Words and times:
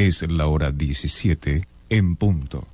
Es 0.00 0.22
la 0.22 0.46
hora 0.46 0.72
17 0.72 1.60
en 1.90 2.16
punto. 2.16 2.66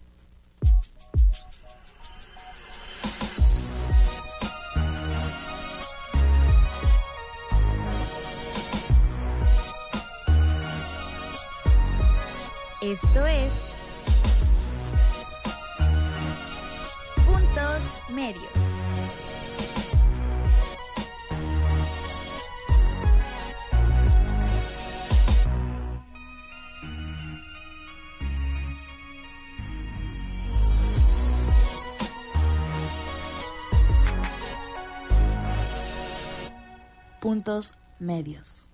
Medios. 38.07 38.69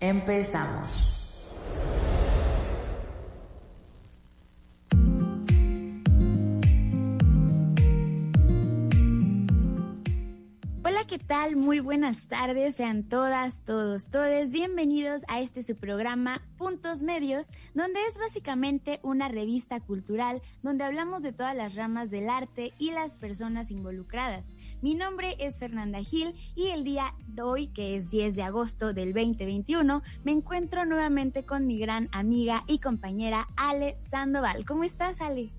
Empezamos. 0.00 1.07
Muy 11.56 11.80
buenas 11.80 12.28
tardes, 12.28 12.74
sean 12.74 13.04
todas, 13.04 13.62
todos, 13.64 14.04
todes 14.10 14.52
bienvenidos 14.52 15.22
a 15.28 15.40
este 15.40 15.62
su 15.62 15.76
programa 15.76 16.42
Puntos 16.58 17.02
Medios, 17.02 17.46
donde 17.74 18.00
es 18.06 18.18
básicamente 18.18 19.00
una 19.02 19.28
revista 19.28 19.80
cultural 19.80 20.42
donde 20.62 20.84
hablamos 20.84 21.22
de 21.22 21.32
todas 21.32 21.56
las 21.56 21.74
ramas 21.74 22.10
del 22.10 22.28
arte 22.28 22.74
y 22.78 22.90
las 22.90 23.16
personas 23.16 23.70
involucradas. 23.70 24.44
Mi 24.82 24.94
nombre 24.94 25.36
es 25.38 25.58
Fernanda 25.58 26.00
Gil 26.00 26.34
y 26.54 26.66
el 26.68 26.84
día 26.84 27.14
de 27.26 27.42
hoy, 27.42 27.68
que 27.68 27.96
es 27.96 28.10
10 28.10 28.36
de 28.36 28.42
agosto 28.42 28.92
del 28.92 29.14
2021, 29.14 30.02
me 30.24 30.32
encuentro 30.32 30.84
nuevamente 30.84 31.46
con 31.46 31.66
mi 31.66 31.78
gran 31.78 32.08
amiga 32.12 32.64
y 32.66 32.78
compañera 32.78 33.48
Ale 33.56 33.96
Sandoval. 34.00 34.66
¿Cómo 34.66 34.84
estás, 34.84 35.22
Ale? 35.22 35.57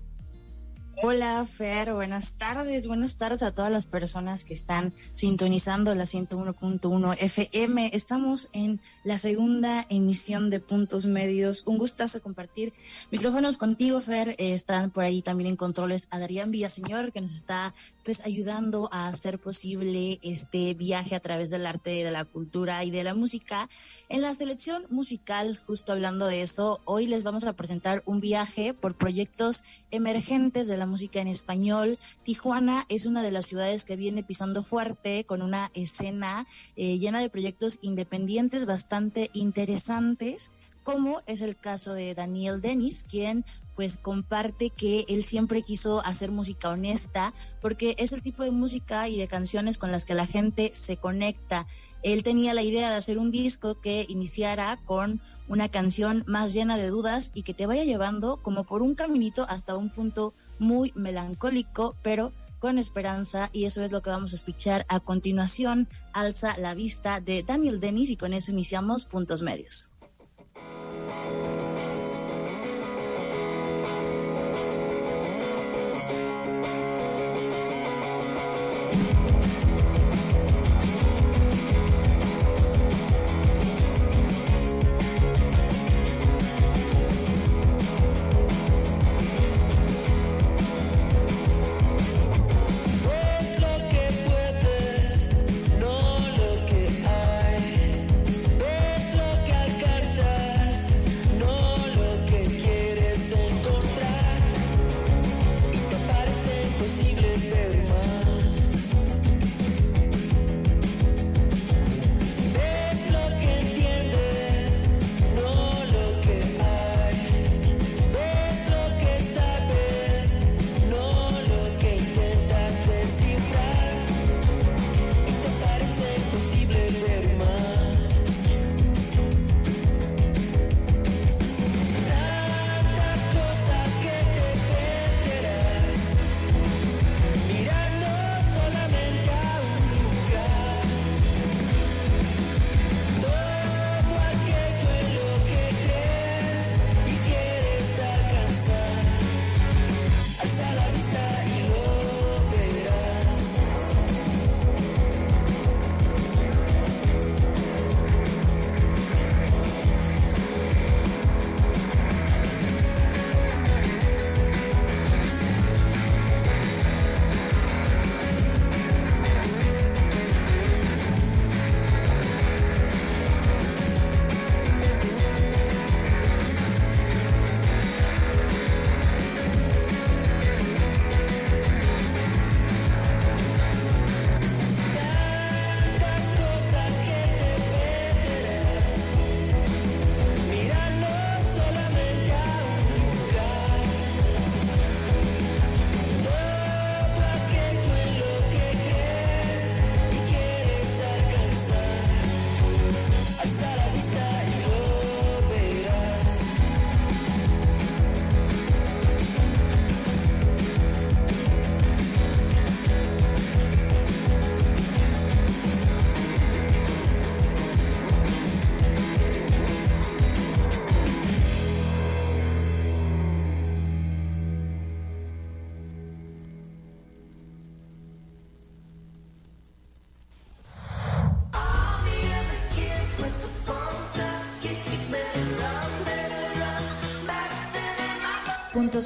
Hola, 0.96 1.46
Fer, 1.46 1.94
buenas 1.94 2.36
tardes. 2.36 2.86
Buenas 2.86 3.16
tardes 3.16 3.42
a 3.42 3.54
todas 3.54 3.72
las 3.72 3.86
personas 3.86 4.44
que 4.44 4.52
están 4.52 4.92
sintonizando 5.14 5.94
la 5.94 6.04
101.1 6.04 7.16
FM. 7.18 7.90
Estamos 7.94 8.50
en 8.52 8.80
la 9.02 9.16
segunda 9.16 9.86
emisión 9.88 10.50
de 10.50 10.60
Puntos 10.60 11.06
Medios. 11.06 11.62
Un 11.64 11.78
gustazo 11.78 12.20
compartir 12.20 12.74
micrófonos 13.10 13.56
contigo, 13.56 13.98
Fer. 14.00 14.30
Eh, 14.36 14.52
están 14.52 14.90
por 14.90 15.04
ahí 15.04 15.22
también 15.22 15.48
en 15.48 15.56
controles 15.56 16.06
Adrián 16.10 16.50
Villaseñor, 16.50 17.12
que 17.12 17.22
nos 17.22 17.34
está 17.34 17.74
pues 18.04 18.20
ayudando 18.26 18.90
a 18.92 19.08
hacer 19.08 19.38
posible 19.38 20.18
este 20.22 20.74
viaje 20.74 21.14
a 21.14 21.20
través 21.20 21.48
del 21.48 21.66
arte, 21.66 22.04
de 22.04 22.10
la 22.10 22.26
cultura 22.26 22.84
y 22.84 22.90
de 22.90 23.04
la 23.04 23.14
música. 23.14 23.70
En 24.10 24.20
la 24.20 24.34
selección 24.34 24.84
musical, 24.90 25.58
justo 25.66 25.92
hablando 25.92 26.26
de 26.26 26.42
eso, 26.42 26.80
hoy 26.84 27.06
les 27.06 27.22
vamos 27.22 27.44
a 27.44 27.54
presentar 27.54 28.02
un 28.04 28.20
viaje 28.20 28.74
por 28.74 28.96
proyectos 28.96 29.64
emergentes 29.90 30.68
de 30.68 30.76
la 30.80 30.86
música 30.86 31.20
en 31.20 31.28
español. 31.28 31.98
Tijuana 32.24 32.84
es 32.88 33.06
una 33.06 33.22
de 33.22 33.30
las 33.30 33.46
ciudades 33.46 33.84
que 33.84 33.94
viene 33.94 34.24
pisando 34.24 34.64
fuerte 34.64 35.24
con 35.24 35.42
una 35.42 35.70
escena 35.74 36.48
eh, 36.74 36.98
llena 36.98 37.20
de 37.20 37.30
proyectos 37.30 37.78
independientes 37.82 38.66
bastante 38.66 39.30
interesantes 39.32 40.50
como 40.82 41.20
es 41.26 41.42
el 41.42 41.56
caso 41.56 41.92
de 41.92 42.14
Daniel 42.14 42.60
Dennis, 42.60 43.04
quien 43.08 43.44
pues 43.74 43.96
comparte 43.96 44.70
que 44.70 45.04
él 45.08 45.24
siempre 45.24 45.62
quiso 45.62 46.04
hacer 46.04 46.30
música 46.30 46.68
honesta 46.68 47.32
porque 47.60 47.94
es 47.98 48.12
el 48.12 48.22
tipo 48.22 48.42
de 48.42 48.50
música 48.50 49.08
y 49.08 49.16
de 49.16 49.28
canciones 49.28 49.78
con 49.78 49.92
las 49.92 50.04
que 50.04 50.14
la 50.14 50.26
gente 50.26 50.72
se 50.74 50.96
conecta. 50.96 51.66
Él 52.02 52.22
tenía 52.22 52.54
la 52.54 52.62
idea 52.62 52.90
de 52.90 52.96
hacer 52.96 53.18
un 53.18 53.30
disco 53.30 53.80
que 53.80 54.06
iniciara 54.08 54.78
con 54.84 55.20
una 55.48 55.68
canción 55.68 56.24
más 56.26 56.54
llena 56.54 56.76
de 56.76 56.88
dudas 56.88 57.30
y 57.34 57.42
que 57.42 57.54
te 57.54 57.66
vaya 57.66 57.84
llevando 57.84 58.42
como 58.42 58.64
por 58.64 58.82
un 58.82 58.94
caminito 58.94 59.46
hasta 59.48 59.76
un 59.76 59.90
punto 59.90 60.34
muy 60.60 60.92
melancólico, 60.94 61.96
pero 62.02 62.32
con 62.60 62.78
esperanza 62.78 63.50
y 63.52 63.64
eso 63.64 63.82
es 63.82 63.90
lo 63.90 64.02
que 64.02 64.10
vamos 64.10 64.32
a 64.32 64.36
escuchar 64.36 64.86
a 64.88 65.00
continuación. 65.00 65.88
Alza 66.12 66.56
la 66.58 66.74
vista 66.74 67.20
de 67.20 67.42
Daniel 67.42 67.80
Dennis 67.80 68.10
y 68.10 68.16
con 68.16 68.32
eso 68.34 68.52
iniciamos 68.52 69.06
puntos 69.06 69.42
medios. 69.42 69.90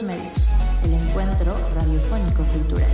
Medios, 0.03 0.49
el 0.83 0.93
encuentro 0.95 1.57
radiofónico 1.75 2.43
cultural. 2.43 2.91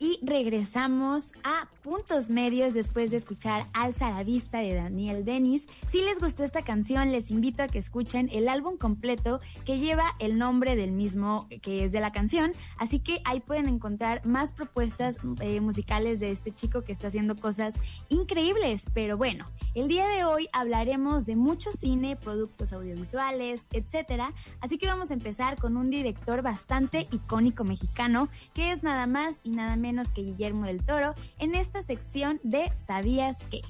Y 0.00 0.18
regresamos 0.22 1.32
a 1.44 1.49
Puntos 1.90 2.30
Medios 2.30 2.72
después 2.72 3.10
de 3.10 3.16
escuchar 3.16 3.66
Alza 3.72 4.10
la 4.10 4.22
Vista 4.22 4.58
de 4.58 4.74
Daniel 4.74 5.24
Denis. 5.24 5.66
Si 5.88 6.00
les 6.02 6.20
gustó 6.20 6.44
esta 6.44 6.62
canción, 6.62 7.10
les 7.10 7.32
invito 7.32 7.64
a 7.64 7.66
que 7.66 7.80
escuchen 7.80 8.28
el 8.30 8.48
álbum 8.48 8.76
completo 8.76 9.40
que 9.64 9.80
lleva 9.80 10.14
el 10.20 10.38
nombre 10.38 10.76
del 10.76 10.92
mismo 10.92 11.48
que 11.62 11.84
es 11.84 11.90
de 11.90 11.98
la 11.98 12.12
canción. 12.12 12.52
Así 12.78 13.00
que 13.00 13.20
ahí 13.24 13.40
pueden 13.40 13.66
encontrar 13.66 14.24
más 14.24 14.52
propuestas 14.52 15.16
eh, 15.40 15.60
musicales 15.60 16.20
de 16.20 16.30
este 16.30 16.52
chico 16.52 16.82
que 16.82 16.92
está 16.92 17.08
haciendo 17.08 17.34
cosas 17.34 17.74
increíbles. 18.08 18.84
Pero 18.94 19.16
bueno, 19.16 19.44
el 19.74 19.88
día 19.88 20.06
de 20.06 20.22
hoy 20.22 20.46
hablaremos 20.52 21.26
de 21.26 21.34
mucho 21.34 21.72
cine, 21.72 22.14
productos 22.14 22.72
audiovisuales, 22.72 23.66
etcétera. 23.72 24.32
Así 24.60 24.78
que 24.78 24.86
vamos 24.86 25.10
a 25.10 25.14
empezar 25.14 25.58
con 25.58 25.76
un 25.76 25.88
director 25.88 26.40
bastante 26.42 27.08
icónico 27.10 27.64
mexicano 27.64 28.28
que 28.54 28.70
es 28.70 28.84
nada 28.84 29.08
más 29.08 29.40
y 29.42 29.50
nada 29.50 29.74
menos 29.74 30.12
que 30.12 30.22
Guillermo 30.22 30.66
del 30.66 30.84
Toro 30.84 31.14
en 31.40 31.56
esta 31.56 31.79
sección 31.82 32.40
de 32.42 32.70
¿Sabías 32.76 33.38
qué? 33.50 33.62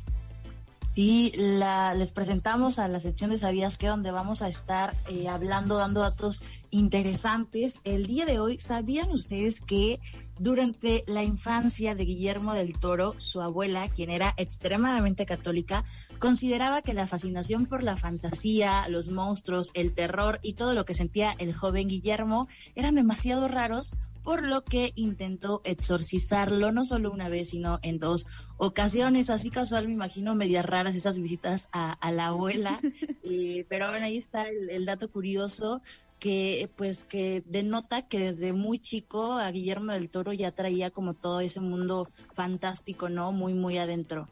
Sí, 0.94 1.32
la, 1.36 1.94
les 1.94 2.10
presentamos 2.10 2.80
a 2.80 2.88
la 2.88 2.98
sección 2.98 3.30
de 3.30 3.38
Sabías 3.38 3.78
qué, 3.78 3.86
donde 3.86 4.10
vamos 4.10 4.42
a 4.42 4.48
estar 4.48 4.94
eh, 5.08 5.28
hablando, 5.28 5.76
dando 5.76 6.00
datos 6.00 6.42
interesantes. 6.70 7.80
El 7.84 8.06
día 8.06 8.26
de 8.26 8.40
hoy, 8.40 8.58
¿sabían 8.58 9.10
ustedes 9.12 9.60
que 9.60 10.00
durante 10.40 11.04
la 11.06 11.22
infancia 11.22 11.94
de 11.94 12.06
Guillermo 12.06 12.54
del 12.54 12.78
Toro, 12.78 13.14
su 13.18 13.42
abuela, 13.42 13.90
quien 13.90 14.08
era 14.08 14.32
extremadamente 14.38 15.26
católica, 15.26 15.84
consideraba 16.18 16.80
que 16.80 16.94
la 16.94 17.06
fascinación 17.06 17.66
por 17.66 17.84
la 17.84 17.98
fantasía, 17.98 18.88
los 18.88 19.10
monstruos, 19.10 19.70
el 19.74 19.92
terror 19.92 20.38
y 20.42 20.54
todo 20.54 20.74
lo 20.74 20.86
que 20.86 20.94
sentía 20.94 21.36
el 21.38 21.52
joven 21.52 21.88
Guillermo 21.88 22.48
eran 22.74 22.94
demasiado 22.94 23.48
raros 23.48 23.92
por 24.22 24.42
lo 24.42 24.64
que 24.64 24.92
intentó 24.96 25.60
exorcizarlo 25.64 26.72
no 26.72 26.86
solo 26.86 27.12
una 27.12 27.28
vez, 27.28 27.50
sino 27.50 27.78
en 27.82 27.98
dos 27.98 28.26
ocasiones. 28.56 29.28
Así 29.28 29.50
casual, 29.50 29.88
me 29.88 29.94
imagino, 29.94 30.34
medias 30.34 30.64
raras 30.64 30.94
esas 30.94 31.20
visitas 31.20 31.68
a, 31.72 31.92
a 31.92 32.12
la 32.12 32.26
abuela. 32.26 32.80
Eh, 33.22 33.64
pero 33.68 33.88
bueno, 33.88 34.06
ahí 34.06 34.16
está 34.16 34.48
el, 34.48 34.70
el, 34.70 34.84
dato 34.84 35.10
curioso 35.10 35.82
que 36.20 36.70
pues 36.76 37.04
que 37.04 37.42
denota 37.46 38.06
que 38.06 38.20
desde 38.20 38.52
muy 38.52 38.78
chico 38.78 39.32
a 39.32 39.50
Guillermo 39.50 39.92
del 39.92 40.10
Toro 40.10 40.32
ya 40.32 40.52
traía 40.52 40.90
como 40.90 41.14
todo 41.14 41.40
ese 41.40 41.60
mundo 41.60 42.08
fantástico, 42.32 43.08
¿no? 43.08 43.32
Muy, 43.32 43.54
muy 43.54 43.78
adentro. 43.78 44.28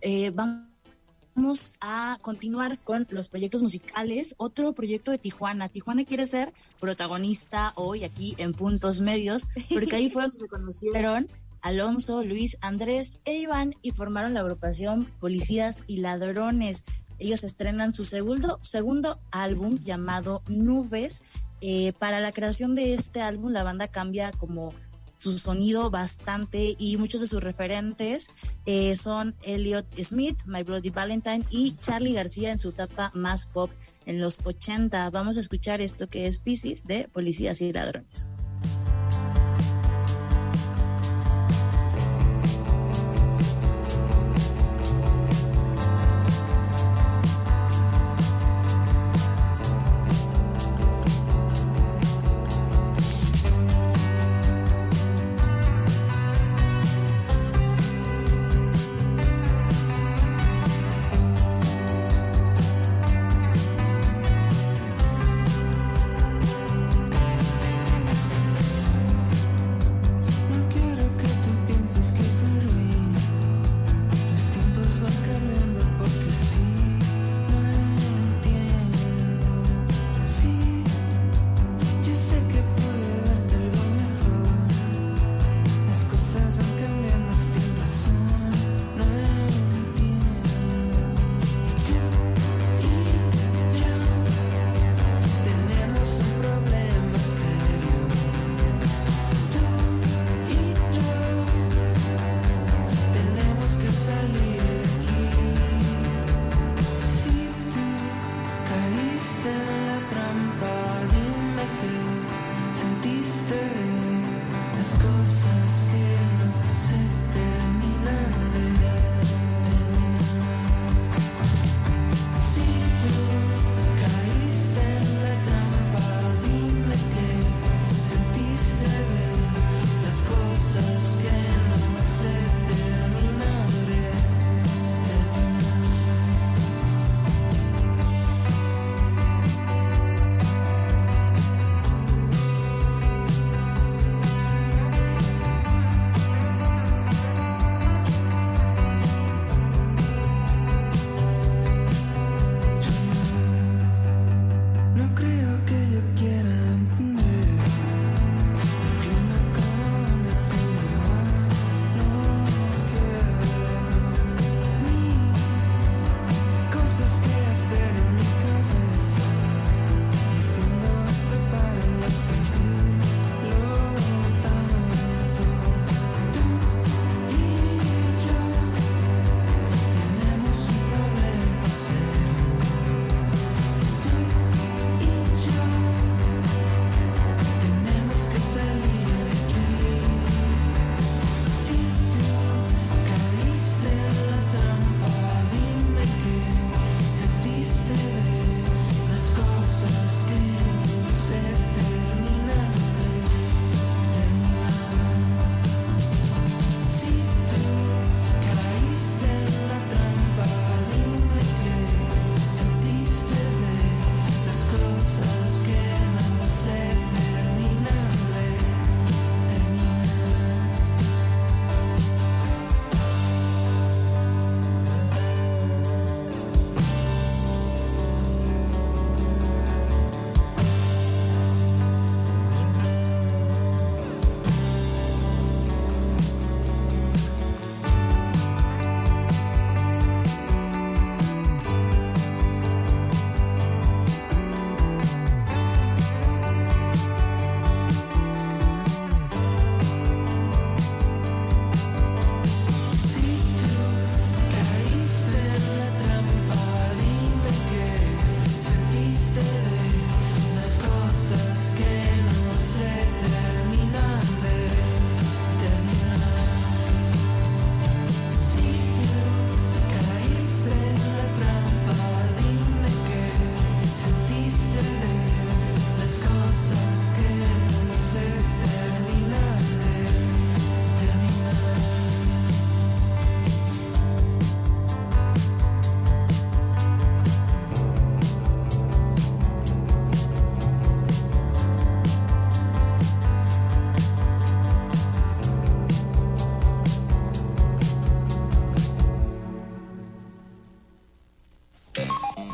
Eh, 0.00 0.30
vamos 0.30 1.76
a 1.80 2.18
continuar 2.20 2.78
con 2.80 3.06
los 3.10 3.28
proyectos 3.28 3.62
musicales. 3.62 4.34
Otro 4.36 4.72
proyecto 4.74 5.12
de 5.12 5.18
Tijuana. 5.18 5.68
Tijuana 5.68 6.04
quiere 6.04 6.26
ser 6.26 6.52
protagonista 6.80 7.72
hoy 7.76 8.04
aquí 8.04 8.34
en 8.38 8.52
Puntos 8.52 9.00
Medios, 9.00 9.48
porque 9.70 9.96
ahí 9.96 10.10
fue 10.10 10.22
donde 10.22 10.38
se 10.38 10.48
conocieron 10.48 11.28
Alonso, 11.64 12.22
Luis, 12.22 12.58
Andrés 12.60 13.20
e 13.24 13.38
Iván 13.38 13.74
y 13.80 13.92
formaron 13.92 14.34
la 14.34 14.40
agrupación 14.40 15.10
Policías 15.18 15.84
y 15.86 15.96
Ladrones. 15.96 16.84
Ellos 17.24 17.42
estrenan 17.42 17.94
su 17.94 18.04
segundo, 18.04 18.58
segundo 18.60 19.18
álbum 19.30 19.78
llamado 19.78 20.42
Nubes. 20.46 21.22
Eh, 21.62 21.94
para 21.98 22.20
la 22.20 22.32
creación 22.32 22.74
de 22.74 22.92
este 22.92 23.22
álbum, 23.22 23.50
la 23.50 23.62
banda 23.62 23.88
cambia 23.88 24.30
como 24.30 24.74
su 25.16 25.38
sonido 25.38 25.90
bastante 25.90 26.76
y 26.78 26.98
muchos 26.98 27.22
de 27.22 27.26
sus 27.26 27.42
referentes 27.42 28.30
eh, 28.66 28.94
son 28.94 29.34
Elliot 29.42 29.86
Smith, 30.02 30.38
My 30.44 30.64
Bloody 30.64 30.90
Valentine 30.90 31.46
y 31.48 31.74
Charlie 31.76 32.12
García 32.12 32.52
en 32.52 32.58
su 32.58 32.68
etapa 32.68 33.10
más 33.14 33.46
pop 33.46 33.70
en 34.04 34.20
los 34.20 34.42
80. 34.44 35.08
Vamos 35.08 35.38
a 35.38 35.40
escuchar 35.40 35.80
esto 35.80 36.10
que 36.10 36.26
es 36.26 36.40
Pisces 36.40 36.86
de 36.86 37.08
Policías 37.08 37.62
y 37.62 37.72
Ladrones. 37.72 38.28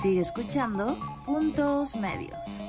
Escuchando 0.09 0.97
Puntos 1.27 1.95
Medios. 1.95 2.65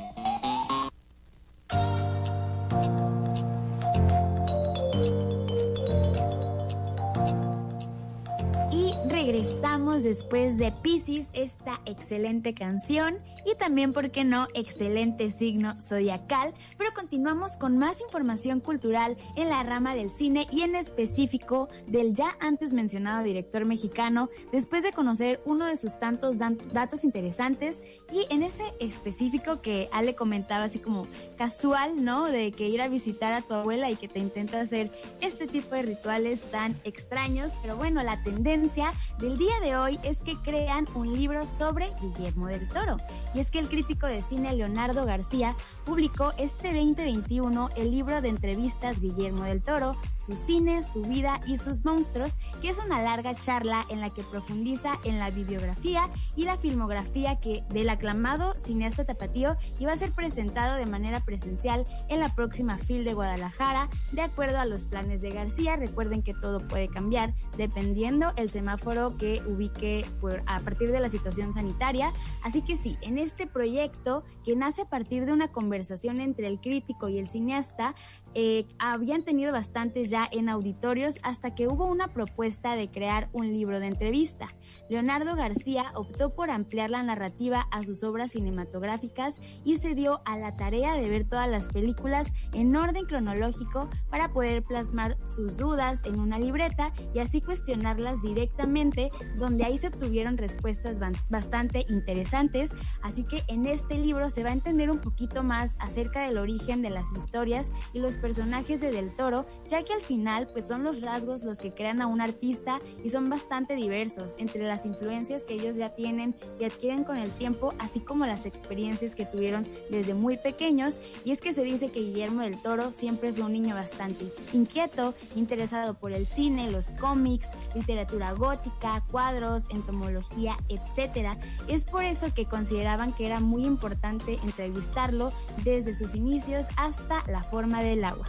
Después 10.04 10.58
de 10.58 10.72
Pisces, 10.72 11.28
esta 11.34 11.82
excelente 11.86 12.54
canción 12.54 13.18
y 13.46 13.56
también, 13.56 13.94
¿por 13.94 14.12
qué 14.12 14.24
no?, 14.24 14.48
excelente 14.54 15.32
signo 15.32 15.76
zodiacal. 15.82 16.54
Pero 16.78 16.92
continuamos 16.94 17.58
con 17.58 17.78
más 17.78 18.02
información 18.02 18.60
cultural 18.60 19.18
en 19.36 19.50
la 19.50 19.64
rama 19.64 19.96
del 19.96 20.12
cine 20.12 20.48
y 20.52 20.62
en 20.62 20.76
específico 20.76 21.70
del 21.88 22.14
ya 22.14 22.36
antes 22.40 22.74
mencionado 22.74 23.24
director 23.24 23.66
mexicano, 23.66 24.30
después 24.52 24.84
de 24.84 24.92
conocer 24.94 25.42
uno 25.46 25.66
de 25.66 25.78
sus 25.78 26.00
tantos 26.00 26.38
datos 26.38 27.04
interesantes 27.04 27.82
y 28.12 28.26
en 28.30 28.44
ese 28.44 28.64
específico 28.80 29.62
que 29.62 29.90
Ale 29.92 30.16
comentaba 30.16 30.66
así 30.66 30.80
como 30.80 31.08
casual, 31.38 32.04
¿no? 32.04 32.26
De 32.26 32.52
que 32.52 32.68
ir 32.68 32.82
a 32.82 32.88
visitar 32.88 33.34
a 33.34 33.42
tu 33.42 33.54
abuela 33.54 33.90
y 33.90 33.96
que 33.96 34.08
te 34.08 34.20
intenta 34.20 34.62
hacer 34.62 34.92
este 35.22 35.48
tipo 35.48 35.76
de 35.76 35.84
rituales 35.84 36.42
tan 36.52 36.76
extraños, 36.84 37.52
pero 37.62 37.76
bueno, 37.76 38.02
la 38.04 38.22
tendencia 38.24 38.94
del 39.20 39.38
día 39.38 39.60
de 39.62 39.76
hoy 39.76 39.91
es 40.04 40.22
que 40.22 40.36
crean 40.38 40.88
un 40.96 41.14
libro 41.14 41.46
sobre 41.46 41.92
Guillermo 42.02 42.48
del 42.48 42.68
Toro. 42.70 42.98
Y 43.34 43.40
es 43.40 43.52
que 43.52 43.60
el 43.60 43.70
crítico 43.70 44.08
de 44.08 44.22
cine 44.22 44.54
Leonardo 44.54 45.06
García 45.06 45.56
publicó 45.86 46.34
este 46.38 46.74
2021 46.74 47.70
el 47.76 47.92
libro 47.92 48.22
de 48.22 48.30
entrevistas 48.30 49.00
Guillermo 49.00 49.44
del 49.44 49.62
Toro, 49.62 49.96
su 50.18 50.36
cine, 50.36 50.84
su 50.84 51.02
vida 51.02 51.40
y 51.48 51.58
sus 51.58 51.84
monstruos, 51.84 52.38
que 52.62 52.70
es 52.70 52.80
una 52.80 53.02
larga 53.02 53.36
charla 53.36 53.86
en 53.90 54.02
la 54.02 54.12
que 54.12 54.24
profundiza 54.24 55.00
en 55.04 55.20
la 55.20 55.32
bibliografía 55.32 56.10
y 56.36 56.46
la 56.46 56.58
filmografía 56.58 57.40
que 57.40 57.64
del 57.70 57.90
aclamado 57.90 58.56
cineasta 58.60 59.06
tapatío 59.06 59.58
iba 59.80 59.92
a 59.92 59.98
ser 59.98 60.12
presentado 60.12 60.76
de 60.76 60.86
manera 60.86 61.20
presencial 61.22 61.86
en 62.10 62.20
la 62.20 62.34
próxima 62.36 62.78
FIL 62.78 63.04
de 63.04 63.14
Guadalajara, 63.14 63.90
de 64.12 64.22
acuerdo 64.22 64.60
a 64.60 64.66
los 64.66 64.86
planes 64.86 65.22
de 65.22 65.32
García. 65.32 65.76
Recuerden 65.76 66.22
que 66.22 66.34
todo 66.34 66.60
puede 66.60 66.88
cambiar 66.88 67.34
dependiendo 67.58 68.34
el 68.36 68.50
semáforo 68.50 69.18
que 69.18 69.42
ubique 69.48 70.06
a 70.46 70.60
partir 70.60 70.92
de 70.92 71.00
la 71.00 71.10
situación 71.10 71.54
sanitaria. 71.54 72.12
Así 72.44 72.62
que 72.62 72.78
sí, 72.78 72.98
en 73.02 73.18
este 73.18 73.48
proyecto 73.48 74.24
que 74.44 74.56
nace 74.56 74.84
a 74.84 74.90
partir 74.90 75.26
de 75.26 75.34
una 75.34 75.48
conversación 75.48 75.71
entre 76.20 76.48
el 76.48 76.60
crítico 76.60 77.10
y 77.10 77.18
el 77.18 77.28
cineasta, 77.28 77.96
eh, 78.34 78.66
habían 78.80 79.24
tenido 79.24 79.52
bastantes 79.52 80.10
ya 80.10 80.28
en 80.32 80.50
auditorios 80.50 81.16
hasta 81.24 81.54
que 81.54 81.68
hubo 81.68 81.86
una 81.86 82.08
propuesta 82.10 82.76
de 82.76 82.88
crear 82.88 83.30
un 83.34 83.52
libro 83.52 83.80
de 83.80 83.88
entrevista. 83.88 84.48
Leonardo 84.90 85.36
García 85.36 85.92
optó 85.96 86.34
por 86.34 86.50
ampliar 86.50 86.90
la 86.90 87.04
narrativa 87.04 87.68
a 87.72 87.82
sus 87.82 88.04
obras 88.04 88.32
cinematográficas 88.32 89.40
y 89.64 89.78
se 89.78 89.96
dio 89.96 90.22
a 90.26 90.38
la 90.38 90.52
tarea 90.52 90.96
de 90.96 91.10
ver 91.10 91.28
todas 91.28 91.50
las 91.50 91.70
películas 91.70 92.32
en 92.54 92.76
orden 92.76 93.06
cronológico 93.06 93.90
para 94.10 94.32
poder 94.32 94.64
plasmar 94.64 95.18
sus 95.26 95.58
dudas 95.58 96.02
en 96.06 96.20
una 96.20 96.40
libreta 96.40 96.92
y 97.14 97.20
así 97.20 97.42
cuestionarlas 97.42 98.22
directamente, 98.22 99.10
donde 99.38 99.66
ahí 99.66 99.78
se 99.78 99.88
obtuvieron 99.88 100.38
respuestas 100.38 101.00
bastante 101.30 101.86
interesantes. 101.90 102.72
Así 103.02 103.24
que 103.24 103.44
en 103.48 103.66
este 103.66 103.98
libro 103.98 104.30
se 104.30 104.44
va 104.44 104.50
a 104.50 104.54
entender 104.54 104.90
un 104.90 105.00
poquito 105.00 105.44
más 105.44 105.76
acerca 105.80 106.26
del 106.26 106.38
origen 106.38 106.82
de 106.82 106.90
las 106.90 107.12
historias 107.18 107.72
y 107.94 108.00
los 108.00 108.18
personajes 108.22 108.80
de 108.80 108.92
Del 108.92 109.14
Toro, 109.16 109.46
ya 109.68 109.84
que 109.84 109.94
al 109.94 110.02
final 110.02 110.48
pues 110.54 110.68
son 110.68 110.84
los 110.84 111.02
rasgos 111.02 111.44
los 111.44 111.58
que 111.58 111.74
crean 111.74 112.02
a 112.02 112.08
un 112.08 112.22
artista 112.22 112.80
y 113.04 113.10
son 113.10 113.30
bastante 113.30 113.76
diversos 113.76 114.36
entre 114.38 114.64
las 114.64 114.86
influencias 114.86 115.44
que 115.44 115.56
ellos 115.56 115.76
ya 115.76 115.90
tienen 115.90 116.36
y 116.60 116.66
adquieren 116.66 117.04
con 117.04 117.18
el 117.18 117.30
tiempo, 117.32 117.74
así 117.80 118.00
como 118.00 118.26
las 118.26 118.46
experiencias 118.46 119.16
que 119.16 119.26
tuvieron 119.26 119.66
desde 119.90 120.14
muy 120.14 120.38
pequeños. 120.38 120.96
Y 121.26 121.32
es 121.32 121.42
que 121.42 121.54
se 121.54 121.64
dice 121.64 121.92
que 121.92 122.00
Guillermo 122.00 122.42
del 122.42 122.62
Toro 122.62 122.92
siempre 122.92 123.34
fue 123.34 123.46
un 123.46 123.54
niño 123.54 123.76
bastante 123.76 124.26
inquieto, 124.54 125.14
interesado 125.36 125.96
por 125.96 126.14
el 126.14 126.28
cine, 126.28 126.72
los 126.72 126.88
cómics, 127.00 127.48
literatura 127.76 128.34
gótica, 128.34 129.04
cuadros, 129.12 129.64
entomología, 129.70 130.58
etc. 130.70 131.38
Es 131.68 131.86
por 131.86 132.04
eso 132.04 132.34
que 132.34 132.46
consideraban 132.46 133.14
que 133.14 133.26
era 133.26 133.40
muy 133.40 133.66
importante 133.66 134.38
entrevistarlo 134.44 135.32
desde 135.64 135.96
sus 135.96 136.16
inicios 136.16 136.66
hasta 136.78 137.24
la 137.28 137.44
forma 137.44 137.82
del 137.82 138.04
agua. 138.04 138.28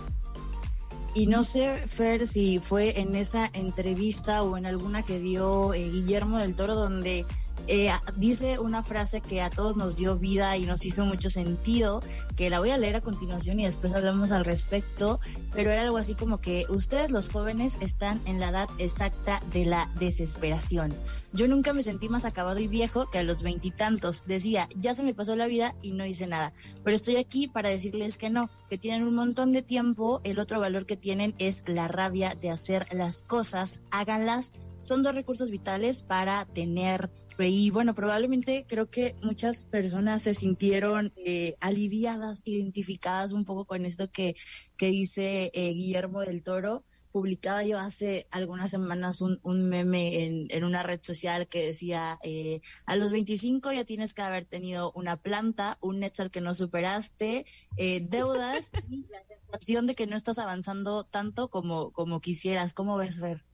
Y 1.14 1.26
no 1.26 1.44
sé, 1.44 1.76
Fer, 1.88 2.26
si 2.26 2.58
fue 2.58 2.99
en 3.00 3.14
esa 3.14 3.50
entrevista 3.52 4.42
o 4.42 4.56
en 4.56 4.64
alguna 4.64 5.02
que 5.02 5.18
dio 5.18 5.75
eh, 5.75 5.90
Guillermo 5.90 6.38
del 6.38 6.54
Toro 6.54 6.75
donde 6.75 7.26
eh, 7.69 7.90
dice 8.16 8.59
una 8.59 8.83
frase 8.83 9.21
que 9.21 9.40
a 9.40 9.50
todos 9.50 9.76
nos 9.76 9.97
dio 9.97 10.16
vida 10.19 10.57
y 10.57 10.66
nos 10.66 10.85
hizo 10.85 11.04
mucho 11.04 11.31
sentido, 11.31 12.02
que 12.37 12.50
la 12.50 12.61
voy 12.61 12.71
a 12.71 12.78
leer 12.78 12.97
a 12.97 13.00
continuación 13.00 13.61
y 13.61 13.64
después 13.64 13.95
hablamos 13.95 14.33
al 14.33 14.45
respecto, 14.45 15.21
pero 15.52 15.71
era 15.71 15.83
algo 15.83 15.97
así 15.97 16.14
como 16.14 16.40
que 16.40 16.66
ustedes 16.69 17.11
los 17.11 17.31
jóvenes 17.31 17.78
están 17.81 18.21
en 18.26 18.40
la 18.40 18.49
edad 18.49 18.69
exacta 18.78 19.42
de 19.52 19.66
la 19.66 19.90
desesperación. 19.99 20.95
Yo 21.33 21.49
nunca 21.49 21.73
me 21.73 21.83
sentí 21.83 22.09
más 22.09 22.25
acabado 22.25 22.59
y 22.59 22.69
viejo 22.69 23.11
que 23.11 23.19
a 23.19 23.23
los 23.23 23.42
veintitantos. 23.42 24.26
Decía, 24.26 24.69
ya 24.76 24.95
se 24.95 25.02
me 25.02 25.14
pasó 25.14 25.37
la 25.37 25.47
vida 25.47 25.75
y 25.83 25.92
no 25.92 26.04
hice 26.04 26.26
nada, 26.26 26.52
pero 26.85 26.97
estoy 26.97 27.16
aquí 27.16 27.49
para 27.49 27.71
decirles 27.71 28.19
que 28.19 28.31
no, 28.31 28.50
que 28.69 28.78
tienen 28.78 29.07
un 29.07 29.14
montón 29.14 29.52
de 29.52 29.62
tiempo, 29.62 30.21
el 30.25 30.38
otro 30.38 30.61
valor 30.61 30.87
que 30.87 30.97
tienen 30.97 31.35
es 31.38 31.64
la 31.66 31.88
rabia 31.88 32.35
de 32.35 32.50
hacer 32.50 32.87
las 32.92 33.23
cosas, 33.23 33.81
háganlas 33.90 34.52
son 34.83 35.02
dos 35.02 35.14
recursos 35.14 35.50
vitales 35.50 36.02
para 36.02 36.45
tener 36.45 37.09
y 37.39 37.71
bueno, 37.71 37.95
probablemente 37.95 38.67
creo 38.69 38.91
que 38.91 39.17
muchas 39.23 39.65
personas 39.65 40.23
se 40.23 40.35
sintieron 40.35 41.12
eh, 41.17 41.55
aliviadas, 41.61 42.43
identificadas 42.45 43.33
un 43.33 43.45
poco 43.45 43.65
con 43.65 43.85
esto 43.85 44.11
que, 44.11 44.37
que 44.77 44.89
dice 44.89 45.51
eh, 45.55 45.73
Guillermo 45.73 46.21
del 46.21 46.43
Toro. 46.43 46.85
Publicaba 47.11 47.62
yo 47.62 47.79
hace 47.79 48.27
algunas 48.31 48.71
semanas 48.71 49.21
un, 49.21 49.39
un 49.43 49.69
meme 49.69 50.25
en, 50.25 50.47
en, 50.49 50.65
una 50.65 50.83
red 50.83 51.01
social 51.03 51.47
que 51.47 51.67
decía, 51.67 52.19
eh, 52.23 52.62
a 52.87 52.97
los 52.97 53.12
25 53.12 53.71
ya 53.73 53.85
tienes 53.85 54.15
que 54.15 54.23
haber 54.23 54.47
tenido 54.47 54.93
una 54.93 55.19
planta, 55.19 55.77
un 55.83 56.01
Netzel 56.01 56.31
que 56.31 56.41
no 56.41 56.55
superaste, 56.55 57.45
deudas 57.77 58.71
y 58.89 59.07
la 59.11 59.23
sensación 59.27 59.87
de 59.87 59.95
que 59.95 60.07
no 60.07 60.17
estás 60.17 60.39
avanzando 60.39 61.05
tanto 61.05 61.49
como, 61.49 61.93
como 61.93 62.21
quisieras. 62.23 62.73
¿Cómo 62.73 62.97
ves, 62.97 63.21
ver? 63.21 63.45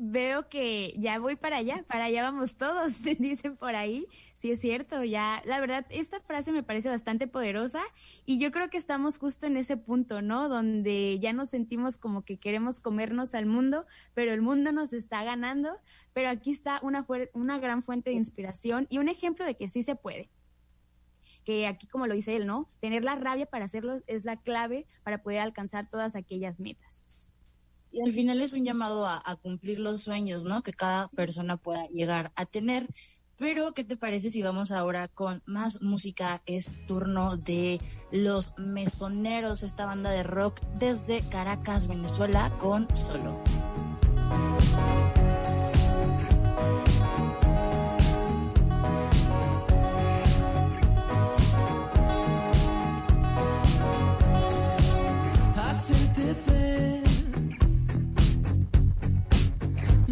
Veo 0.00 0.48
que 0.48 0.94
ya 0.96 1.18
voy 1.18 1.34
para 1.34 1.56
allá, 1.56 1.84
para 1.88 2.04
allá 2.04 2.22
vamos 2.22 2.56
todos, 2.56 3.02
dicen 3.18 3.56
por 3.56 3.74
ahí. 3.74 4.06
Sí 4.34 4.52
es 4.52 4.60
cierto, 4.60 5.02
ya, 5.02 5.42
la 5.44 5.58
verdad, 5.58 5.84
esta 5.90 6.20
frase 6.20 6.52
me 6.52 6.62
parece 6.62 6.88
bastante 6.88 7.26
poderosa 7.26 7.82
y 8.24 8.38
yo 8.38 8.52
creo 8.52 8.70
que 8.70 8.78
estamos 8.78 9.18
justo 9.18 9.46
en 9.48 9.56
ese 9.56 9.76
punto, 9.76 10.22
¿no? 10.22 10.48
Donde 10.48 11.18
ya 11.18 11.32
nos 11.32 11.48
sentimos 11.48 11.96
como 11.96 12.24
que 12.24 12.38
queremos 12.38 12.78
comernos 12.78 13.34
al 13.34 13.46
mundo, 13.46 13.84
pero 14.14 14.32
el 14.32 14.40
mundo 14.40 14.70
nos 14.70 14.92
está 14.92 15.24
ganando, 15.24 15.76
pero 16.12 16.28
aquí 16.28 16.52
está 16.52 16.78
una, 16.84 17.04
una 17.34 17.58
gran 17.58 17.82
fuente 17.82 18.10
de 18.10 18.16
inspiración 18.16 18.86
y 18.90 18.98
un 18.98 19.08
ejemplo 19.08 19.44
de 19.44 19.56
que 19.56 19.68
sí 19.68 19.82
se 19.82 19.96
puede 19.96 20.30
que 21.44 21.66
aquí 21.66 21.86
como 21.86 22.06
lo 22.06 22.14
dice 22.14 22.36
él, 22.36 22.46
¿no? 22.46 22.68
Tener 22.78 23.04
la 23.04 23.16
rabia 23.16 23.46
para 23.46 23.64
hacerlo 23.64 24.02
es 24.06 24.26
la 24.26 24.36
clave 24.36 24.86
para 25.02 25.22
poder 25.22 25.40
alcanzar 25.40 25.88
todas 25.88 26.14
aquellas 26.14 26.60
metas. 26.60 26.87
Y 27.90 28.02
al 28.02 28.12
final 28.12 28.40
es 28.40 28.52
un 28.52 28.64
llamado 28.64 29.06
a, 29.06 29.36
cumplir 29.42 29.78
los 29.78 30.02
sueños, 30.02 30.44
¿no? 30.44 30.62
Que 30.62 30.72
cada 30.72 31.08
persona 31.08 31.56
pueda 31.56 31.86
llegar 31.88 32.32
a 32.34 32.46
tener. 32.46 32.86
Pero, 33.38 33.72
¿qué 33.72 33.84
te 33.84 33.96
parece 33.96 34.30
si 34.30 34.42
vamos 34.42 34.72
ahora 34.72 35.06
con 35.08 35.42
más 35.46 35.80
música? 35.80 36.42
Es 36.44 36.86
turno 36.86 37.36
de 37.36 37.80
Los 38.10 38.52
Mesoneros, 38.58 39.62
esta 39.62 39.86
banda 39.86 40.10
de 40.10 40.24
rock 40.24 40.60
desde 40.78 41.20
Caracas, 41.28 41.86
Venezuela, 41.86 42.52
con 42.58 42.94
Solo. 42.96 43.40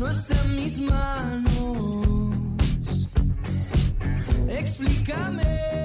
No 0.07 0.13
está 0.13 0.35
en 0.45 0.57
mis 0.57 0.79
manos. 0.79 2.39
Explícame 4.49 5.76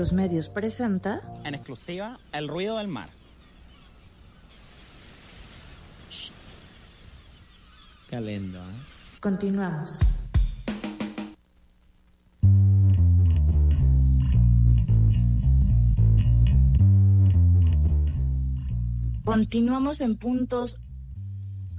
Puntos 0.00 0.14
Medios 0.14 0.48
presenta 0.48 1.20
En 1.44 1.54
exclusiva, 1.54 2.18
El 2.32 2.48
ruido 2.48 2.78
del 2.78 2.88
mar. 2.88 3.10
Qué 8.08 8.18
lindo, 8.18 8.58
¿eh? 8.60 9.20
Continuamos. 9.20 9.98
Continuamos 19.22 20.00
en 20.00 20.16
puntos 20.16 20.80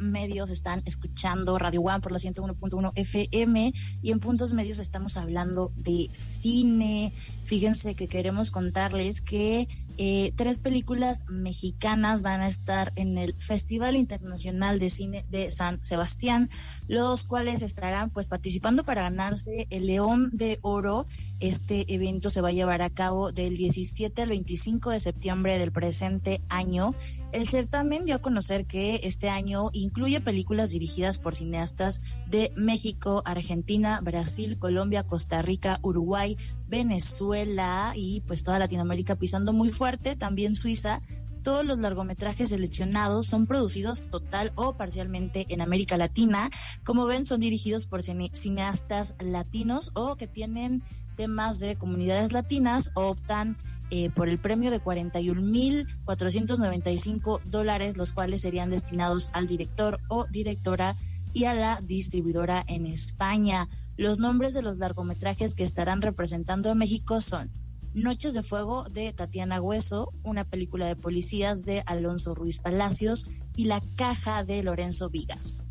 medios 0.01 0.49
están 0.49 0.81
escuchando 0.85 1.57
Radio 1.57 1.81
One 1.81 1.99
por 2.01 2.11
la 2.11 2.17
101.1 2.17 2.91
FM 2.95 3.73
y 4.01 4.11
en 4.11 4.19
puntos 4.19 4.53
medios 4.53 4.79
estamos 4.79 5.17
hablando 5.17 5.71
de 5.75 6.09
cine. 6.11 7.13
Fíjense 7.45 7.95
que 7.95 8.07
queremos 8.07 8.51
contarles 8.51 9.21
que 9.21 9.67
eh, 9.97 10.33
tres 10.35 10.57
películas 10.59 11.23
mexicanas 11.27 12.21
van 12.21 12.41
a 12.41 12.47
estar 12.47 12.91
en 12.95 13.17
el 13.17 13.35
Festival 13.35 13.95
Internacional 13.95 14.79
de 14.79 14.89
Cine 14.89 15.25
de 15.29 15.51
San 15.51 15.83
Sebastián, 15.83 16.49
los 16.87 17.25
cuales 17.25 17.61
estarán 17.61 18.09
pues 18.09 18.27
participando 18.27 18.83
para 18.83 19.03
ganarse 19.03 19.67
el 19.69 19.87
León 19.87 20.31
de 20.33 20.59
Oro. 20.61 21.05
Este 21.39 21.93
evento 21.93 22.29
se 22.29 22.41
va 22.41 22.49
a 22.49 22.53
llevar 22.53 22.81
a 22.81 22.89
cabo 22.89 23.31
del 23.31 23.57
17 23.57 24.21
al 24.21 24.29
25 24.29 24.89
de 24.89 24.99
septiembre 24.99 25.59
del 25.59 25.71
presente 25.71 26.41
año. 26.49 26.95
El 27.31 27.47
certamen 27.47 28.03
dio 28.05 28.15
a 28.15 28.19
conocer 28.19 28.65
que 28.65 28.99
este 29.03 29.29
año 29.29 29.69
incluye 29.71 30.19
películas 30.19 30.71
dirigidas 30.71 31.17
por 31.17 31.33
cineastas 31.33 32.01
de 32.27 32.51
México, 32.57 33.21
Argentina, 33.23 34.01
Brasil, 34.01 34.59
Colombia, 34.59 35.03
Costa 35.03 35.41
Rica, 35.41 35.79
Uruguay, 35.81 36.35
Venezuela 36.67 37.93
y 37.95 38.19
pues 38.21 38.43
toda 38.43 38.59
Latinoamérica 38.59 39.15
pisando 39.15 39.53
muy 39.53 39.69
fuerte, 39.71 40.17
también 40.17 40.55
Suiza. 40.55 41.01
Todos 41.41 41.65
los 41.65 41.79
largometrajes 41.79 42.49
seleccionados 42.49 43.25
son 43.27 43.47
producidos 43.47 44.09
total 44.09 44.51
o 44.55 44.75
parcialmente 44.75 45.47
en 45.49 45.61
América 45.61 45.97
Latina. 45.97 46.51
Como 46.83 47.05
ven, 47.05 47.25
son 47.25 47.39
dirigidos 47.39 47.87
por 47.87 48.03
cine- 48.03 48.29
cineastas 48.33 49.15
latinos 49.19 49.91
o 49.95 50.17
que 50.17 50.27
tienen 50.27 50.83
temas 51.15 51.59
de 51.59 51.77
comunidades 51.77 52.31
latinas 52.33 52.91
o 52.93 53.07
optan 53.07 53.57
eh, 53.91 54.09
por 54.09 54.29
el 54.29 54.39
premio 54.39 54.71
de 54.71 54.81
41.495 54.81 57.41
dólares, 57.43 57.97
los 57.97 58.13
cuales 58.13 58.39
serían 58.41 58.69
destinados 58.69 59.29
al 59.33 59.47
director 59.47 59.99
o 60.07 60.27
directora 60.27 60.95
y 61.33 61.45
a 61.45 61.53
la 61.53 61.79
distribuidora 61.81 62.63
en 62.67 62.85
España. 62.85 63.69
Los 63.97 64.19
nombres 64.19 64.53
de 64.53 64.61
los 64.61 64.77
largometrajes 64.77 65.55
que 65.55 65.63
estarán 65.63 66.01
representando 66.01 66.69
a 66.71 66.75
México 66.75 67.21
son 67.21 67.49
Noches 67.93 68.33
de 68.33 68.43
Fuego 68.43 68.85
de 68.85 69.11
Tatiana 69.11 69.61
Hueso, 69.61 70.13
una 70.23 70.45
película 70.45 70.87
de 70.87 70.95
policías 70.95 71.65
de 71.65 71.83
Alonso 71.85 72.33
Ruiz 72.33 72.61
Palacios 72.61 73.29
y 73.57 73.65
La 73.65 73.81
Caja 73.97 74.45
de 74.45 74.63
Lorenzo 74.63 75.09
Vigas. 75.09 75.65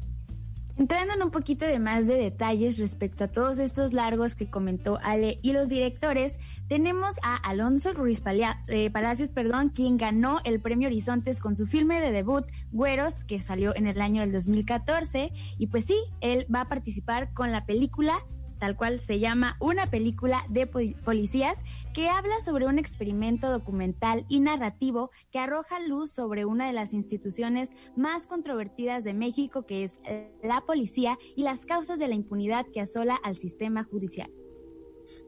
Entrando 0.81 1.13
en 1.13 1.23
un 1.23 1.31
poquito 1.31 1.67
de 1.67 1.79
más 1.79 2.07
de 2.07 2.15
detalles 2.15 2.79
respecto 2.79 3.25
a 3.25 3.29
todos 3.29 3.59
estos 3.59 3.93
largos 3.93 4.35
que 4.35 4.49
comentó 4.49 4.99
Ale 5.03 5.39
y 5.43 5.53
los 5.53 5.69
directores, 5.69 6.39
tenemos 6.69 7.17
a 7.23 7.37
Alonso 7.37 7.93
Ruiz 7.93 8.23
eh, 8.69 8.91
Palacios, 8.91 9.33
perdón, 9.33 9.69
quien 9.75 9.99
ganó 9.99 10.41
el 10.45 10.59
premio 10.59 10.89
Horizontes 10.89 11.39
con 11.39 11.55
su 11.55 11.67
filme 11.67 12.01
de 12.01 12.13
debut 12.13 12.47
Güeros, 12.73 13.25
que 13.25 13.43
salió 13.43 13.77
en 13.77 13.89
el 13.89 14.01
año 14.01 14.23
del 14.23 14.33
2014. 14.33 15.31
Y 15.59 15.67
pues 15.67 15.85
sí, 15.85 15.99
él 16.23 16.47
va 16.53 16.63
a 16.63 16.69
participar 16.71 17.35
con 17.35 17.53
la 17.53 17.67
película 17.67 18.25
tal 18.61 18.77
cual 18.77 19.01
se 19.01 19.19
llama 19.19 19.57
Una 19.59 19.91
película 19.91 20.45
de 20.49 20.69
pol- 20.69 20.95
policías 21.05 21.59
que 21.93 22.09
habla 22.09 22.39
sobre 22.45 22.67
un 22.67 22.79
experimento 22.79 23.51
documental 23.51 24.25
y 24.29 24.39
narrativo 24.39 25.11
que 25.33 25.41
arroja 25.41 25.81
luz 25.81 26.13
sobre 26.13 26.45
una 26.45 26.69
de 26.69 26.73
las 26.73 26.93
instituciones 26.93 27.73
más 27.97 28.29
controvertidas 28.29 29.03
de 29.03 29.15
México, 29.15 29.67
que 29.67 29.83
es 29.83 29.99
eh, 30.05 30.31
la 30.45 30.61
policía, 30.61 31.19
y 31.35 31.43
las 31.43 31.67
causas 31.67 31.99
de 31.99 32.07
la 32.07 32.15
impunidad 32.15 32.67
que 32.73 32.81
asola 32.81 33.17
al 33.25 33.35
sistema 33.35 33.83
judicial. 33.83 34.31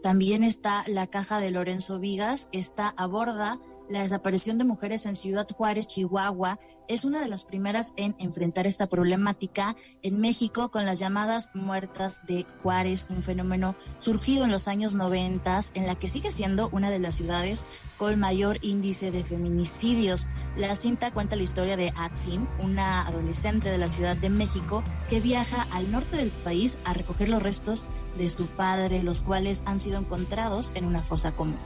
También 0.03 0.45
está 0.45 0.85
La 0.87 1.09
Caja 1.09 1.41
de 1.41 1.51
Lorenzo 1.51 1.99
Vigas. 1.99 2.49
Esta 2.53 2.95
aborda 2.97 3.59
la 3.89 4.03
desaparición 4.03 4.59
de 4.59 4.65
mujeres 4.65 5.07
en 5.07 5.15
Ciudad 5.15 5.47
Juárez, 5.49 5.89
Chihuahua, 5.89 6.59
es 6.89 7.05
una 7.05 7.21
de 7.21 7.29
las 7.29 7.45
primeras 7.45 7.93
en 7.97 8.15
enfrentar 8.19 8.67
esta 8.67 8.87
problemática 8.87 9.77
en 10.03 10.21
México 10.21 10.71
con 10.71 10.87
las 10.87 10.99
llamadas 10.99 11.51
muertas 11.55 12.25
de 12.27 12.47
Juárez, 12.63 13.09
un 13.11 13.23
fenómeno 13.23 13.77
surgido 13.99 14.45
en 14.45 14.51
los 14.51 14.69
años 14.69 14.95
90 14.95 15.43
en 15.75 15.87
la 15.87 15.97
que 15.97 16.09
sigue 16.09 16.31
siendo 16.31 16.69
una 16.73 16.91
de 16.91 16.99
las 16.99 17.17
ciudades 17.17 17.67
con 17.99 18.19
mayor 18.19 18.59
índice 18.63 19.11
de 19.11 19.25
feminicidios. 19.25 20.29
La 20.57 20.75
cinta 20.77 21.13
cuenta 21.13 21.37
la 21.37 21.43
historia 21.43 21.77
de 21.77 21.93
Atsin, 21.97 22.49
una 22.59 23.07
adolescente 23.07 23.71
de 23.71 23.79
la 23.79 23.89
Ciudad 23.89 24.17
de 24.17 24.31
México 24.31 24.83
que 25.09 25.21
viaja 25.21 25.67
al 25.71 25.91
norte 25.91 26.17
del 26.17 26.31
país 26.31 26.79
a 26.85 26.95
recoger 26.95 27.29
los 27.29 27.43
restos 27.43 27.89
de 28.17 28.29
su 28.29 28.47
padre, 28.47 29.03
los 29.03 29.23
cuales 29.23 29.63
han 29.67 29.81
sido 29.81 29.99
encontrados 29.99 30.73
en 30.75 30.85
una 30.85 31.03
fosa 31.03 31.33
común. 31.33 31.59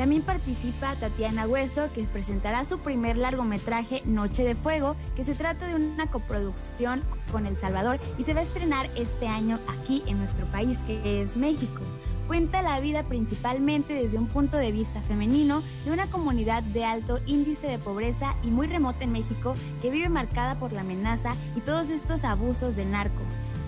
También 0.00 0.22
participa 0.22 0.96
Tatiana 0.96 1.46
Hueso, 1.46 1.92
que 1.92 2.04
presentará 2.04 2.64
su 2.64 2.78
primer 2.78 3.18
largometraje 3.18 4.00
Noche 4.06 4.44
de 4.44 4.54
Fuego, 4.54 4.96
que 5.14 5.24
se 5.24 5.34
trata 5.34 5.66
de 5.66 5.74
una 5.74 6.06
coproducción 6.06 7.02
con 7.30 7.44
El 7.44 7.54
Salvador 7.54 8.00
y 8.16 8.22
se 8.22 8.32
va 8.32 8.40
a 8.40 8.44
estrenar 8.44 8.88
este 8.96 9.28
año 9.28 9.58
aquí 9.68 10.02
en 10.06 10.16
nuestro 10.16 10.46
país, 10.46 10.78
que 10.86 11.20
es 11.20 11.36
México. 11.36 11.82
Cuenta 12.28 12.62
la 12.62 12.80
vida 12.80 13.02
principalmente 13.02 13.92
desde 13.92 14.16
un 14.16 14.28
punto 14.28 14.56
de 14.56 14.72
vista 14.72 15.02
femenino 15.02 15.62
de 15.84 15.92
una 15.92 16.06
comunidad 16.06 16.62
de 16.62 16.86
alto 16.86 17.20
índice 17.26 17.66
de 17.66 17.78
pobreza 17.78 18.36
y 18.42 18.50
muy 18.50 18.68
remota 18.68 19.04
en 19.04 19.12
México 19.12 19.54
que 19.82 19.90
vive 19.90 20.08
marcada 20.08 20.58
por 20.58 20.72
la 20.72 20.80
amenaza 20.80 21.34
y 21.56 21.60
todos 21.60 21.90
estos 21.90 22.24
abusos 22.24 22.74
de 22.74 22.86
narco. 22.86 23.20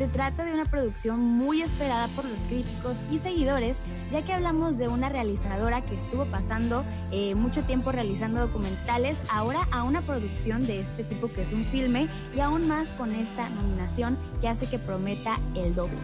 Se 0.03 0.09
trata 0.09 0.45
de 0.45 0.53
una 0.53 0.65
producción 0.65 1.21
muy 1.21 1.63
esperada 1.63 2.09
por 2.09 2.25
los 2.25 2.41
críticos 2.49 2.97
y 3.09 3.21
seguidores, 3.21 3.85
ya 4.11 4.23
que 4.23 4.33
hablamos 4.33 4.77
de 4.77 4.89
una 4.89 5.09
realizadora 5.09 5.81
que 5.81 5.95
estuvo 5.95 6.25
pasando 6.25 6.85
eh, 7.13 7.37
mucho 7.37 7.63
tiempo 7.63 7.93
realizando 7.93 8.41
documentales, 8.41 9.23
ahora 9.31 9.69
a 9.71 9.85
una 9.85 10.03
producción 10.03 10.67
de 10.67 10.81
este 10.81 11.05
tipo 11.05 11.29
que 11.29 11.43
es 11.43 11.53
un 11.53 11.65
filme 11.67 12.09
y 12.35 12.41
aún 12.41 12.67
más 12.67 12.89
con 12.95 13.13
esta 13.13 13.49
nominación 13.51 14.19
que 14.41 14.49
hace 14.49 14.67
que 14.67 14.81
prometa 14.81 15.39
el 15.55 15.73
doble 15.73 15.99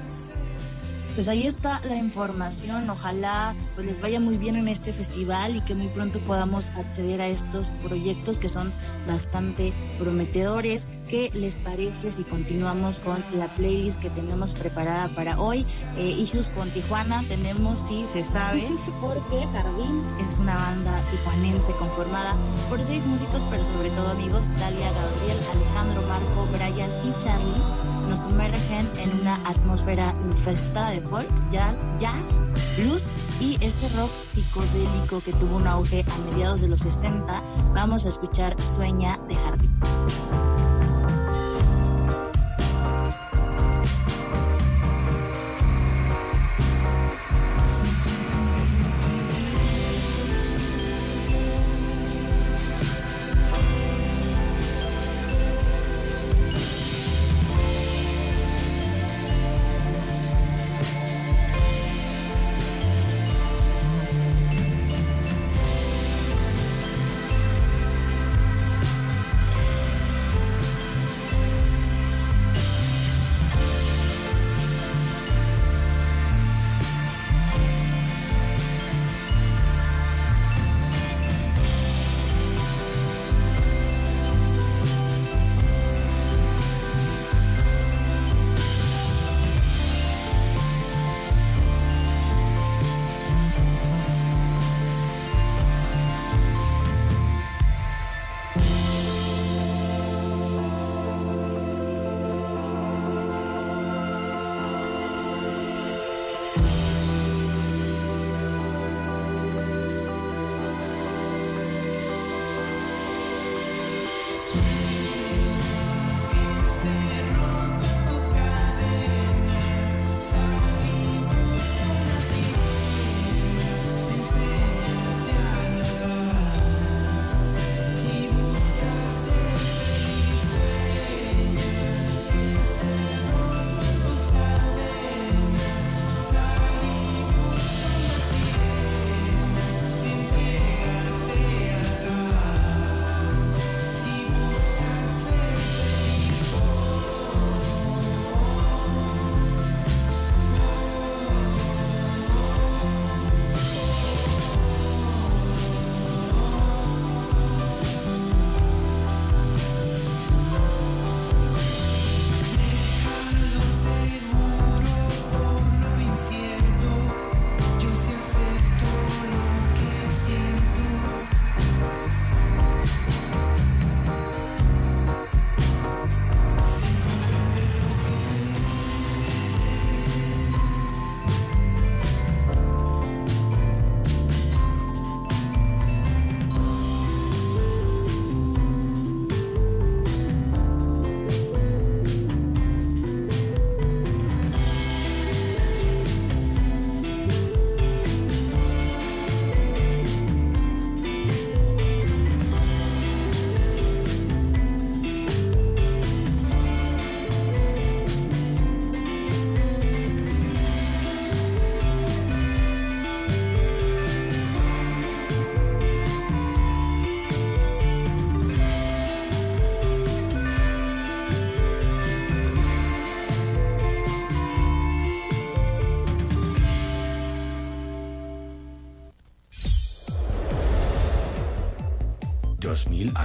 pues 1.19 1.27
ahí 1.27 1.49
está 1.49 1.81
la 1.83 1.97
información. 1.97 2.89
Ojalá 2.91 3.57
pues 3.75 3.85
les 3.85 4.01
vaya 4.01 4.21
muy 4.21 4.39
bien 4.39 4.55
en 4.55 4.69
este 4.69 4.93
festival 4.93 5.57
y 5.57 5.61
que 5.63 5.75
muy 5.75 5.89
pronto 5.89 6.21
podamos 6.21 6.69
acceder 6.77 7.21
a 7.21 7.27
estos 7.27 7.71
proyectos 7.83 8.39
que 8.39 8.49
son 8.49 8.73
bastante 9.05 9.73
prometedores. 9.99 10.87
¿Qué 11.09 11.33
les 11.35 11.61
parece 11.61 12.13
si 12.13 12.23
continuamos 12.23 13.01
con 13.01 13.25
la 13.35 13.49
playlist 13.57 14.01
que 14.01 14.11
tenemos 14.11 14.55
preparada 14.55 15.09
para 15.09 15.41
hoy? 15.41 15.67
Eh, 15.97 16.09
Issues 16.09 16.51
con 16.51 16.71
Tijuana 16.71 17.25
tenemos, 17.27 17.81
sí, 17.81 18.05
se 18.07 18.23
sabe, 18.23 18.69
porque 19.01 19.45
Jardín 19.53 20.07
es 20.21 20.39
una 20.39 20.55
banda 20.55 21.03
tijuanense 21.11 21.73
conformada 21.73 22.37
por 22.69 22.81
seis 22.85 23.07
músicos, 23.07 23.45
pero 23.51 23.65
sobre 23.65 23.91
todo 23.91 24.11
amigos, 24.11 24.51
Dalia, 24.51 24.93
Gabriel, 24.93 25.39
Alejandro, 25.53 26.03
Marco, 26.03 26.47
Brian 26.53 26.93
y 27.05 27.13
Charlie 27.21 27.88
nos 28.09 28.25
sumergen 28.25 28.88
en 28.97 29.21
una 29.21 29.35
atmósfera 29.47 30.14
infestada 30.31 30.90
de 30.90 31.01
folk, 31.03 31.29
jazz, 31.51 32.44
blues 32.79 33.11
y 33.40 33.57
ese 33.62 33.88
rock 33.90 34.11
psicodélico 34.21 35.21
que 35.21 35.33
tuvo 35.35 35.57
un 35.57 35.66
auge 35.66 36.05
a 36.11 36.31
mediados 36.31 36.61
de 36.62 36.68
los 36.68 36.81
60. 36.81 37.42
Vamos 37.75 38.07
a 38.07 38.09
escuchar 38.09 38.61
Sueña 38.62 39.18
de 39.29 39.37
Jardín. 39.37 39.79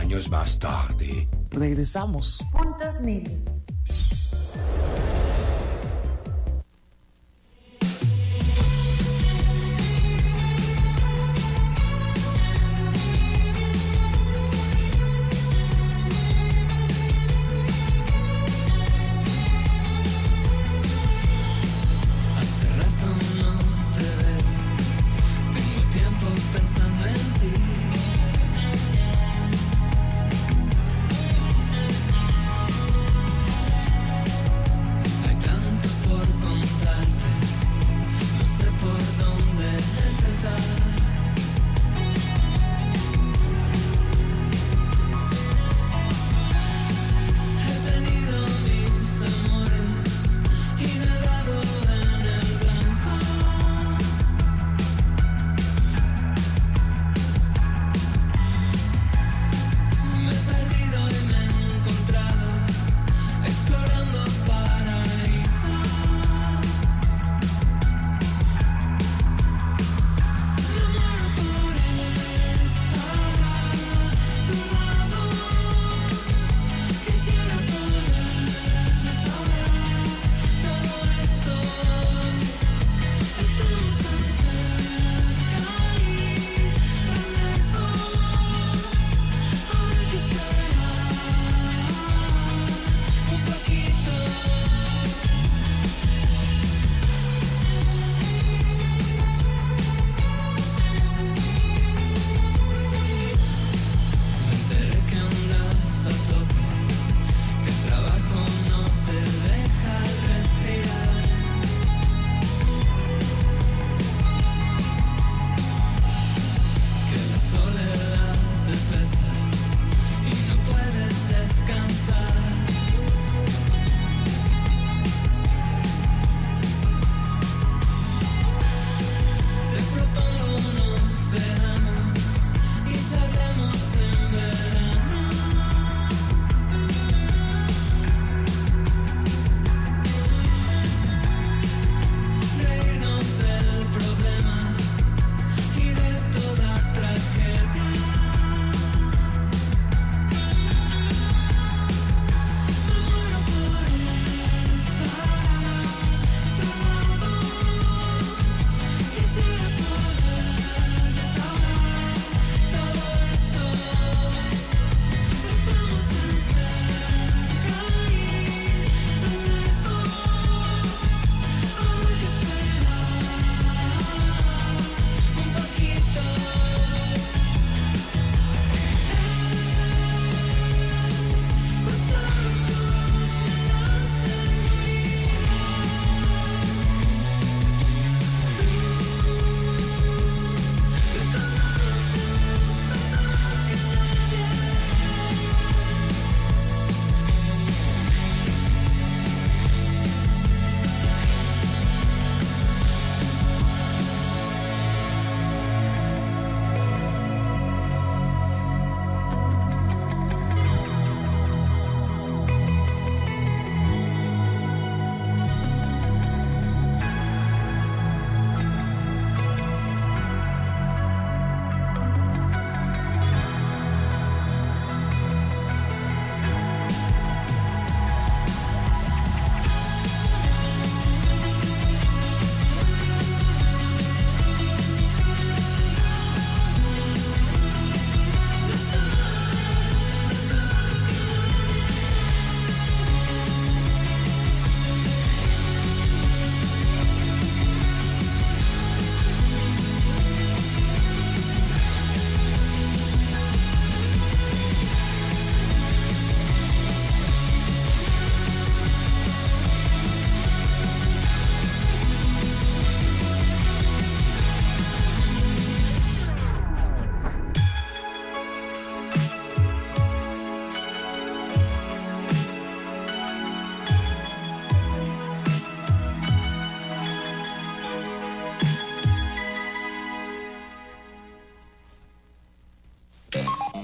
años 0.04 0.30
más 0.30 0.60
tarde. 0.60 1.30
Regresamos. 1.52 2.44
Puntos 2.52 3.00
medios. 3.00 3.43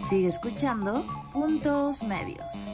Sigue 0.09 0.27
escuchando 0.27 1.05
Puntos 1.31 2.01
Medios. 2.01 2.73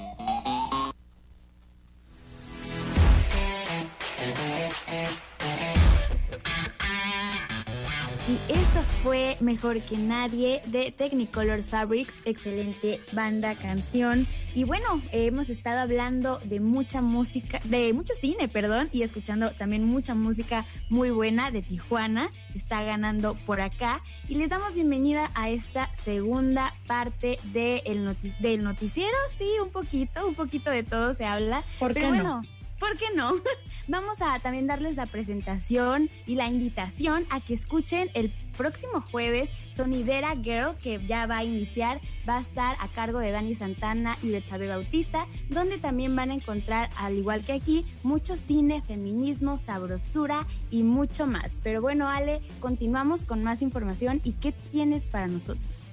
Fue 9.06 9.38
Mejor 9.40 9.82
que 9.82 9.98
Nadie 9.98 10.64
de 10.66 10.92
Technicolors 10.92 11.70
Fabrics, 11.70 12.16
excelente 12.26 13.00
banda, 13.12 13.54
canción. 13.54 14.26
Y 14.56 14.64
bueno, 14.64 15.00
hemos 15.12 15.52
estado 15.52 15.80
hablando 15.82 16.40
de 16.44 16.60
mucha 16.60 17.04
música, 17.04 17.62
de 17.66 17.94
mucho 17.94 18.16
cine, 18.16 18.48
perdón, 18.48 18.90
y 18.92 19.04
escuchando 19.04 19.52
también 19.52 19.84
mucha 19.86 20.16
música 20.16 20.66
muy 20.90 21.12
buena 21.12 21.52
de 21.52 21.62
Tijuana, 21.62 22.32
está 22.56 22.82
ganando 22.82 23.36
por 23.46 23.62
acá. 23.62 24.02
Y 24.28 24.36
les 24.40 24.50
damos 24.50 24.74
bienvenida 24.74 25.30
a 25.36 25.52
esta 25.52 25.94
segunda 25.94 26.74
parte 26.88 27.38
de 27.54 27.84
el 27.86 28.04
noti- 28.08 28.36
del 28.40 28.64
noticiero. 28.64 29.16
Sí, 29.38 29.48
un 29.64 29.70
poquito, 29.70 30.26
un 30.28 30.34
poquito 30.34 30.72
de 30.72 30.82
todo 30.82 31.14
se 31.14 31.26
habla. 31.26 31.62
¿Por 31.78 31.94
Pero 31.94 32.08
qué 32.08 32.12
no? 32.18 32.24
bueno, 32.24 32.42
¿Por 32.88 32.98
qué 32.98 33.06
no? 33.16 33.32
Vamos 33.88 34.22
a 34.22 34.38
también 34.40 34.68
darles 34.68 34.96
la 34.96 35.08
presentación 35.08 36.08
y 36.28 36.36
la 36.36 36.48
invitación 36.48 37.26
a 37.32 37.42
que 37.42 37.56
escuchen 37.56 38.12
el 38.14 38.32
próximo 38.56 39.02
jueves 39.02 39.50
Sonidera 39.72 40.36
Girl, 40.36 40.78
que 40.78 41.04
ya 41.04 41.26
va 41.26 41.40
a 41.40 41.44
iniciar, 41.44 42.00
va 42.30 42.38
a 42.38 42.42
estar 42.42 42.76
a 42.80 42.88
cargo 42.90 43.18
de 43.18 43.32
Dani 43.32 43.56
Santana 43.56 44.16
y 44.22 44.30
Betsabe 44.30 44.68
Bautista, 44.68 45.26
donde 45.50 45.80
también 45.80 46.16
van 46.16 46.30
a 46.30 46.36
encontrar, 46.36 46.92
al 46.98 47.18
igual 47.18 47.44
que 47.44 47.54
aquí, 47.54 47.88
mucho 48.04 48.38
cine, 48.38 48.84
feminismo, 48.84 49.58
sabrosura 49.58 50.46
y 50.70 50.84
mucho 50.84 51.26
más. 51.26 51.62
Pero 51.64 51.82
bueno, 51.82 52.08
Ale, 52.08 52.40
continuamos 52.60 53.26
con 53.26 53.44
más 53.44 53.64
información 53.64 54.22
y 54.24 54.34
¿qué 54.34 54.52
tienes 54.52 55.10
para 55.10 55.26
nosotros? 55.26 55.85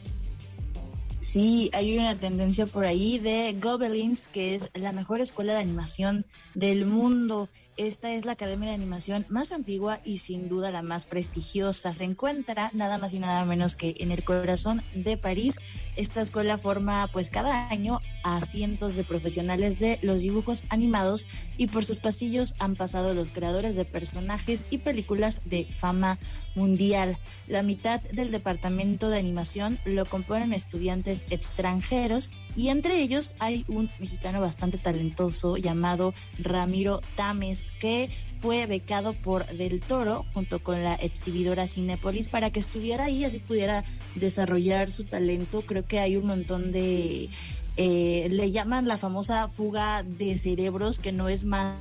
Sí, 1.22 1.70
hay 1.72 1.96
una 1.96 2.18
tendencia 2.18 2.66
por 2.66 2.84
ahí 2.84 3.20
de 3.20 3.56
Gobelins, 3.60 4.28
que 4.28 4.56
es 4.56 4.70
la 4.74 4.92
mejor 4.92 5.20
escuela 5.20 5.54
de 5.54 5.60
animación 5.60 6.24
del 6.54 6.84
mundo. 6.84 7.48
Esta 7.78 8.12
es 8.12 8.26
la 8.26 8.32
academia 8.32 8.68
de 8.68 8.74
animación 8.74 9.24
más 9.30 9.50
antigua 9.50 10.02
y 10.04 10.18
sin 10.18 10.50
duda 10.50 10.70
la 10.70 10.82
más 10.82 11.06
prestigiosa. 11.06 11.94
Se 11.94 12.04
encuentra 12.04 12.70
nada 12.74 12.98
más 12.98 13.14
y 13.14 13.18
nada 13.18 13.46
menos 13.46 13.76
que 13.76 13.94
en 13.98 14.12
el 14.12 14.24
corazón 14.24 14.82
de 14.94 15.16
París. 15.16 15.56
Esta 15.96 16.20
escuela 16.20 16.58
forma 16.58 17.08
pues 17.14 17.30
cada 17.30 17.70
año 17.70 18.00
a 18.24 18.42
cientos 18.42 18.94
de 18.94 19.04
profesionales 19.04 19.78
de 19.78 19.98
los 20.02 20.20
dibujos 20.20 20.64
animados 20.68 21.26
y 21.56 21.68
por 21.68 21.82
sus 21.82 22.00
pasillos 22.00 22.54
han 22.58 22.76
pasado 22.76 23.14
los 23.14 23.32
creadores 23.32 23.74
de 23.74 23.86
personajes 23.86 24.66
y 24.68 24.78
películas 24.78 25.40
de 25.46 25.66
fama 25.70 26.18
mundial. 26.54 27.16
La 27.48 27.62
mitad 27.62 28.02
del 28.12 28.30
departamento 28.30 29.08
de 29.08 29.18
animación 29.18 29.78
lo 29.86 30.04
componen 30.04 30.52
estudiantes 30.52 31.24
extranjeros 31.30 32.32
y 32.56 32.68
entre 32.68 33.00
ellos 33.00 33.36
hay 33.38 33.64
un 33.68 33.90
mexicano 33.98 34.40
bastante 34.40 34.78
talentoso 34.78 35.56
llamado 35.56 36.14
Ramiro 36.38 37.00
Tames 37.16 37.72
que 37.80 38.10
fue 38.36 38.66
becado 38.66 39.14
por 39.14 39.46
Del 39.46 39.80
Toro 39.80 40.24
junto 40.34 40.62
con 40.62 40.82
la 40.82 40.94
exhibidora 40.94 41.66
Cinépolis 41.66 42.28
para 42.28 42.50
que 42.50 42.60
estudiara 42.60 43.04
ahí 43.04 43.18
y 43.18 43.24
así 43.24 43.38
pudiera 43.38 43.84
desarrollar 44.16 44.90
su 44.90 45.04
talento. 45.04 45.62
Creo 45.62 45.86
que 45.86 46.00
hay 46.00 46.16
un 46.16 46.26
montón 46.26 46.72
de 46.72 47.28
eh, 47.76 48.28
le 48.30 48.50
llaman 48.50 48.86
la 48.86 48.98
famosa 48.98 49.48
fuga 49.48 50.02
de 50.02 50.36
cerebros 50.36 50.98
que 50.98 51.12
no 51.12 51.28
es 51.28 51.46
más 51.46 51.76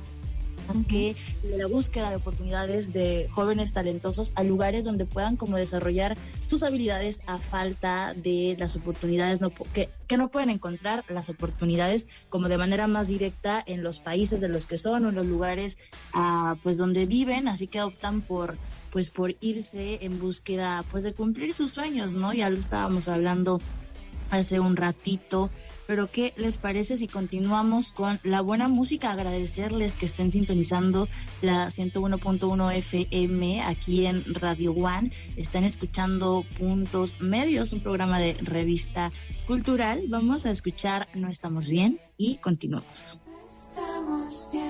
más 0.68 0.84
que 0.84 1.16
la 1.44 1.66
búsqueda 1.66 2.10
de 2.10 2.16
oportunidades 2.16 2.92
de 2.92 3.28
jóvenes 3.30 3.72
talentosos 3.72 4.32
a 4.34 4.42
lugares 4.42 4.84
donde 4.84 5.06
puedan 5.06 5.36
como 5.36 5.56
desarrollar 5.56 6.16
sus 6.46 6.62
habilidades 6.62 7.22
a 7.26 7.38
falta 7.38 8.14
de 8.14 8.56
las 8.58 8.76
oportunidades 8.76 9.40
no, 9.40 9.50
que, 9.50 9.90
que 10.06 10.16
no 10.16 10.30
pueden 10.30 10.50
encontrar 10.50 11.04
las 11.08 11.30
oportunidades 11.30 12.06
como 12.28 12.48
de 12.48 12.58
manera 12.58 12.86
más 12.86 13.08
directa 13.08 13.62
en 13.66 13.82
los 13.82 14.00
países 14.00 14.40
de 14.40 14.48
los 14.48 14.66
que 14.66 14.78
son 14.78 15.04
o 15.04 15.08
en 15.08 15.14
los 15.14 15.26
lugares 15.26 15.78
ah, 16.12 16.56
pues 16.62 16.78
donde 16.78 17.06
viven. 17.06 17.48
Así 17.48 17.66
que 17.66 17.82
optan 17.82 18.20
por 18.20 18.56
pues 18.90 19.10
por 19.10 19.34
irse 19.40 20.04
en 20.04 20.18
búsqueda 20.18 20.84
pues 20.90 21.02
de 21.02 21.14
cumplir 21.14 21.54
sus 21.54 21.70
sueños 21.70 22.14
no 22.14 22.34
ya 22.34 22.50
lo 22.50 22.58
estábamos 22.58 23.08
hablando 23.08 23.58
hace 24.32 24.60
un 24.60 24.76
ratito. 24.76 25.50
Pero 25.92 26.10
¿qué 26.10 26.32
les 26.38 26.56
parece 26.56 26.96
si 26.96 27.06
continuamos 27.06 27.92
con 27.92 28.18
la 28.22 28.40
buena 28.40 28.66
música? 28.66 29.10
Agradecerles 29.10 29.96
que 29.96 30.06
estén 30.06 30.32
sintonizando 30.32 31.06
la 31.42 31.66
101.1 31.66 32.74
FM 32.76 33.60
aquí 33.60 34.06
en 34.06 34.24
Radio 34.32 34.72
One. 34.72 35.12
Están 35.36 35.64
escuchando 35.64 36.46
Puntos 36.58 37.20
Medios, 37.20 37.74
un 37.74 37.80
programa 37.80 38.18
de 38.18 38.32
revista 38.40 39.12
cultural. 39.46 40.04
Vamos 40.08 40.46
a 40.46 40.50
escuchar 40.50 41.08
No 41.12 41.28
estamos 41.28 41.68
bien 41.68 42.00
y 42.16 42.36
continuamos. 42.36 43.18
Estamos 43.44 44.48
bien, 44.50 44.61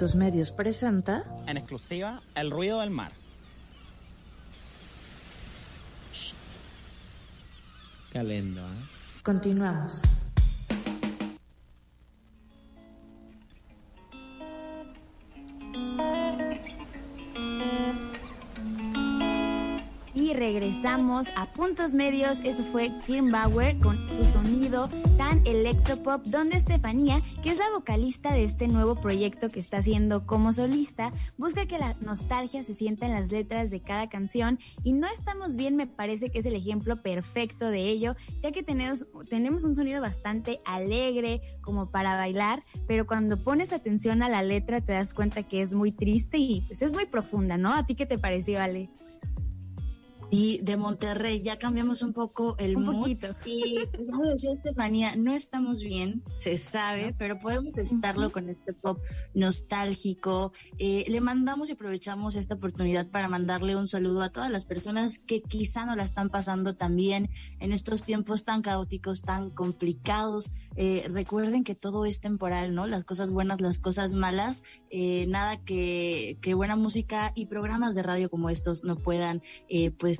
Puntos 0.00 0.16
Medios 0.16 0.50
presenta 0.50 1.24
En 1.46 1.58
exclusiva, 1.58 2.22
El 2.34 2.50
ruido 2.50 2.80
del 2.80 2.88
mar. 2.88 3.12
Calendo, 8.10 8.62
¿eh? 8.62 9.20
Continuamos. 9.22 10.00
Regresamos 20.80 21.26
a 21.36 21.44
Puntos 21.44 21.92
Medios. 21.92 22.38
Eso 22.42 22.64
fue 22.72 22.90
Kim 23.04 23.30
Bauer 23.30 23.78
con 23.80 24.08
su 24.08 24.24
sonido 24.24 24.88
tan 25.18 25.38
electropop, 25.46 26.24
donde 26.24 26.56
Estefanía, 26.56 27.20
que 27.42 27.50
es 27.50 27.58
la 27.58 27.70
vocalista 27.70 28.32
de 28.32 28.44
este 28.44 28.66
nuevo 28.66 28.94
proyecto 28.94 29.50
que 29.50 29.60
está 29.60 29.78
haciendo 29.78 30.24
como 30.24 30.54
solista, 30.54 31.10
busca 31.36 31.66
que 31.66 31.78
la 31.78 31.92
nostalgia 32.00 32.62
se 32.62 32.72
sienta 32.72 33.04
en 33.04 33.12
las 33.12 33.30
letras 33.30 33.70
de 33.70 33.82
cada 33.82 34.08
canción 34.08 34.58
y 34.82 34.92
No 34.94 35.06
estamos 35.06 35.56
bien 35.56 35.76
me 35.76 35.86
parece 35.86 36.30
que 36.30 36.38
es 36.38 36.46
el 36.46 36.54
ejemplo 36.54 37.02
perfecto 37.02 37.68
de 37.68 37.90
ello, 37.90 38.16
ya 38.40 38.50
que 38.50 38.62
tenemos, 38.62 39.06
tenemos 39.28 39.64
un 39.64 39.74
sonido 39.74 40.00
bastante 40.00 40.62
alegre 40.64 41.42
como 41.60 41.90
para 41.90 42.16
bailar, 42.16 42.64
pero 42.86 43.06
cuando 43.06 43.44
pones 43.44 43.74
atención 43.74 44.22
a 44.22 44.30
la 44.30 44.42
letra 44.42 44.80
te 44.80 44.94
das 44.94 45.12
cuenta 45.12 45.42
que 45.42 45.60
es 45.60 45.74
muy 45.74 45.92
triste 45.92 46.38
y 46.38 46.62
pues 46.62 46.80
es 46.80 46.94
muy 46.94 47.04
profunda, 47.04 47.58
¿no? 47.58 47.74
¿A 47.74 47.84
ti 47.84 47.96
qué 47.96 48.06
te 48.06 48.16
pareció, 48.16 48.62
Ale? 48.62 48.88
Y 50.30 50.58
de 50.62 50.76
Monterrey. 50.76 51.42
Ya 51.42 51.58
cambiamos 51.58 52.02
un 52.02 52.12
poco 52.12 52.56
el 52.58 52.76
un 52.76 52.84
mood. 52.84 52.98
poquito. 52.98 53.34
Y 53.44 53.78
pues 53.92 54.10
como 54.10 54.24
decía 54.24 54.52
Estefanía, 54.52 55.16
no 55.16 55.32
estamos 55.32 55.82
bien, 55.82 56.22
se 56.34 56.56
sabe, 56.56 57.14
pero 57.18 57.38
podemos 57.38 57.78
estarlo 57.78 58.30
con 58.30 58.48
este 58.48 58.72
pop 58.72 59.00
nostálgico. 59.34 60.52
Eh, 60.78 61.04
le 61.08 61.20
mandamos 61.20 61.68
y 61.68 61.72
aprovechamos 61.72 62.36
esta 62.36 62.54
oportunidad 62.54 63.08
para 63.08 63.28
mandarle 63.28 63.76
un 63.76 63.88
saludo 63.88 64.22
a 64.22 64.30
todas 64.30 64.50
las 64.50 64.66
personas 64.66 65.18
que 65.18 65.42
quizá 65.42 65.84
no 65.86 65.96
la 65.96 66.04
están 66.04 66.30
pasando 66.30 66.74
tan 66.74 66.96
bien 66.96 67.30
en 67.58 67.72
estos 67.72 68.04
tiempos 68.04 68.44
tan 68.44 68.62
caóticos, 68.62 69.22
tan 69.22 69.50
complicados. 69.50 70.52
Eh, 70.76 71.06
recuerden 71.10 71.64
que 71.64 71.74
todo 71.74 72.04
es 72.06 72.20
temporal, 72.20 72.74
¿no? 72.74 72.86
Las 72.86 73.04
cosas 73.04 73.32
buenas, 73.32 73.60
las 73.60 73.80
cosas 73.80 74.14
malas, 74.14 74.62
eh, 74.90 75.26
nada 75.28 75.62
que, 75.64 76.38
que 76.40 76.54
buena 76.54 76.76
música 76.76 77.32
y 77.34 77.46
programas 77.46 77.94
de 77.94 78.02
radio 78.02 78.30
como 78.30 78.50
estos 78.50 78.84
no 78.84 78.96
puedan, 78.96 79.42
eh, 79.68 79.90
pues, 79.90 80.19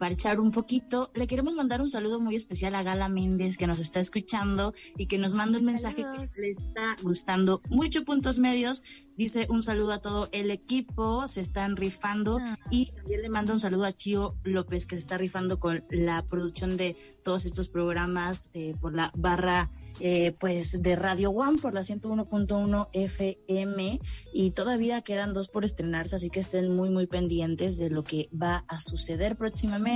parchar 0.00 0.40
un 0.40 0.50
poquito. 0.50 1.10
Le 1.14 1.26
queremos 1.26 1.52
mandar 1.54 1.82
un 1.82 1.90
saludo 1.90 2.20
muy 2.20 2.34
especial 2.34 2.74
a 2.74 2.82
Gala 2.82 3.10
Méndez 3.10 3.58
que 3.58 3.66
nos 3.66 3.78
está 3.78 4.00
escuchando 4.00 4.72
y 4.96 5.06
que 5.06 5.18
nos 5.18 5.34
manda 5.34 5.58
un 5.58 5.66
mensaje 5.66 6.02
Saludos. 6.02 6.32
que 6.32 6.40
le 6.40 6.50
está 6.52 6.96
gustando 7.02 7.60
mucho 7.68 8.02
puntos 8.06 8.38
medios. 8.38 8.82
Dice 9.18 9.46
un 9.50 9.62
saludo 9.62 9.92
a 9.92 9.98
todo 10.00 10.30
el 10.32 10.50
equipo, 10.50 11.28
se 11.28 11.42
están 11.42 11.76
rifando 11.76 12.38
Ah. 12.40 12.58
y 12.70 12.86
también 12.86 13.20
le 13.20 13.28
manda 13.28 13.52
un 13.52 13.60
saludo 13.60 13.84
a 13.84 13.92
Chío 13.92 14.34
López 14.44 14.86
que 14.86 14.96
se 14.96 15.02
está 15.02 15.18
rifando 15.18 15.60
con 15.60 15.84
la 15.90 16.24
producción 16.26 16.78
de 16.78 16.96
todos 17.22 17.44
estos 17.44 17.68
programas 17.68 18.48
eh, 18.54 18.72
por 18.80 18.94
la 18.94 19.12
barra 19.18 19.70
eh, 20.02 20.32
pues 20.40 20.80
de 20.80 20.96
Radio 20.96 21.28
One 21.30 21.58
por 21.58 21.74
la 21.74 21.82
101.1 21.82 22.88
FM 22.94 24.00
y 24.32 24.50
todavía 24.52 25.02
quedan 25.02 25.34
dos 25.34 25.48
por 25.48 25.66
estrenarse, 25.66 26.16
así 26.16 26.30
que 26.30 26.40
estén 26.40 26.74
muy 26.74 26.88
muy 26.88 27.06
pendientes 27.06 27.76
de 27.76 27.90
lo 27.90 28.02
que 28.02 28.30
va 28.32 28.64
a 28.66 28.80
suceder 28.80 29.36
próximamente. 29.36 29.89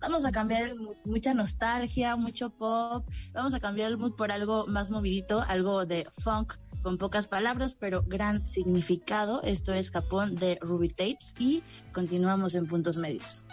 Vamos 0.00 0.26
a 0.26 0.32
cambiar 0.32 0.64
el 0.64 0.76
mood, 0.76 0.96
mucha 1.06 1.32
nostalgia, 1.32 2.16
mucho 2.16 2.50
pop, 2.50 3.08
vamos 3.32 3.54
a 3.54 3.60
cambiar 3.60 3.90
el 3.90 3.96
mood 3.96 4.14
por 4.14 4.30
algo 4.30 4.66
más 4.66 4.90
movidito, 4.90 5.40
algo 5.40 5.86
de 5.86 6.06
funk 6.22 6.54
con 6.82 6.98
pocas 6.98 7.28
palabras, 7.28 7.76
pero 7.80 8.02
gran 8.06 8.46
significado. 8.46 9.42
Esto 9.42 9.72
es 9.72 9.90
Capón 9.90 10.34
de 10.34 10.58
Ruby 10.60 10.88
Tapes 10.88 11.34
y 11.38 11.62
continuamos 11.92 12.54
en 12.54 12.66
puntos 12.66 12.98
medios. 12.98 13.46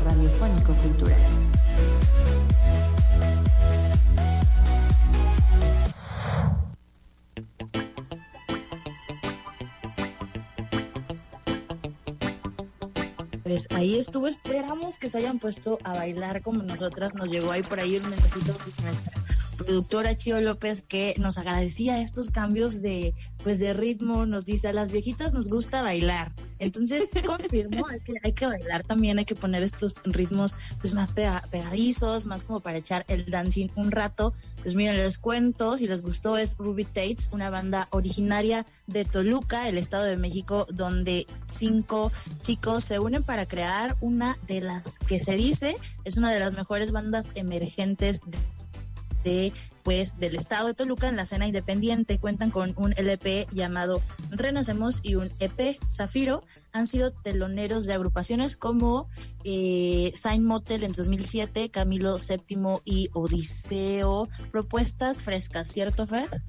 Radiofónico 0.00 0.72
cultural. 0.74 1.20
Pues 13.42 13.68
ahí 13.70 13.98
estuvo, 13.98 14.26
esperamos 14.26 14.98
que 14.98 15.08
se 15.08 15.18
hayan 15.18 15.38
puesto 15.38 15.78
a 15.84 15.92
bailar 15.92 16.42
como 16.42 16.62
nosotras. 16.62 17.14
Nos 17.14 17.30
llegó 17.30 17.52
ahí 17.52 17.62
por 17.62 17.78
ahí 17.78 17.96
un 17.96 18.08
mensajito 18.08 18.52
de 18.52 18.82
nuestra 18.82 19.12
productora 19.56 20.14
Chio 20.14 20.40
López 20.40 20.82
que 20.82 21.14
nos 21.18 21.38
agradecía 21.38 22.00
estos 22.00 22.30
cambios 22.30 22.82
de 22.82 23.14
pues 23.42 23.58
de 23.58 23.74
ritmo, 23.74 24.24
nos 24.26 24.44
dice 24.44 24.68
a 24.68 24.72
las 24.72 24.90
viejitas 24.90 25.32
nos 25.32 25.48
gusta 25.48 25.82
bailar. 25.82 26.32
Entonces 26.58 27.10
confirmó 27.26 27.86
hay 27.88 28.00
que, 28.00 28.14
hay 28.22 28.32
que 28.32 28.46
bailar 28.46 28.82
también, 28.84 29.18
hay 29.18 29.24
que 29.24 29.34
poner 29.34 29.62
estos 29.62 30.00
ritmos 30.04 30.56
pues 30.80 30.94
más 30.94 31.14
pega- 31.14 31.46
pegadizos, 31.50 32.26
más 32.26 32.44
como 32.44 32.60
para 32.60 32.78
echar 32.78 33.04
el 33.08 33.26
dancing 33.26 33.68
un 33.76 33.90
rato. 33.90 34.32
Pues 34.62 34.74
miren, 34.74 34.96
les 34.96 35.18
cuento, 35.18 35.76
si 35.76 35.86
les 35.86 36.02
gustó 36.02 36.36
es 36.38 36.56
Ruby 36.56 36.84
Tates, 36.84 37.30
una 37.32 37.50
banda 37.50 37.88
originaria 37.90 38.66
de 38.86 39.04
Toluca, 39.04 39.68
el 39.68 39.78
Estado 39.78 40.04
de 40.04 40.16
México, 40.16 40.66
donde 40.72 41.26
cinco 41.50 42.10
chicos 42.40 42.84
se 42.84 42.98
unen 42.98 43.22
para 43.22 43.46
crear 43.46 43.96
una 44.00 44.38
de 44.46 44.60
las 44.60 44.98
que 44.98 45.18
se 45.18 45.34
dice 45.36 45.76
es 46.04 46.16
una 46.16 46.32
de 46.32 46.40
las 46.40 46.54
mejores 46.54 46.92
bandas 46.92 47.30
emergentes 47.34 48.20
de 48.26 48.38
de 49.24 49.52
pues 49.82 50.18
del 50.18 50.34
estado 50.34 50.68
de 50.68 50.74
Toluca 50.74 51.08
en 51.08 51.16
la 51.16 51.22
escena 51.22 51.46
independiente. 51.46 52.18
Cuentan 52.18 52.50
con 52.50 52.72
un 52.76 52.94
LP 52.96 53.46
llamado 53.50 54.00
Renacemos 54.30 55.00
y 55.02 55.16
un 55.16 55.30
EP 55.40 55.78
Zafiro. 55.90 56.42
Han 56.72 56.86
sido 56.86 57.10
teloneros 57.12 57.86
de 57.86 57.94
agrupaciones 57.94 58.56
como 58.56 59.08
eh, 59.44 60.12
Sign 60.14 60.44
Motel 60.44 60.84
en 60.84 60.92
2007 60.92 61.70
Camilo 61.70 62.16
VII 62.16 62.80
y 62.84 63.08
Odiseo. 63.12 64.28
Propuestas 64.52 65.22
frescas 65.22 65.68
cierto 65.68 66.06
Fer 66.06 66.42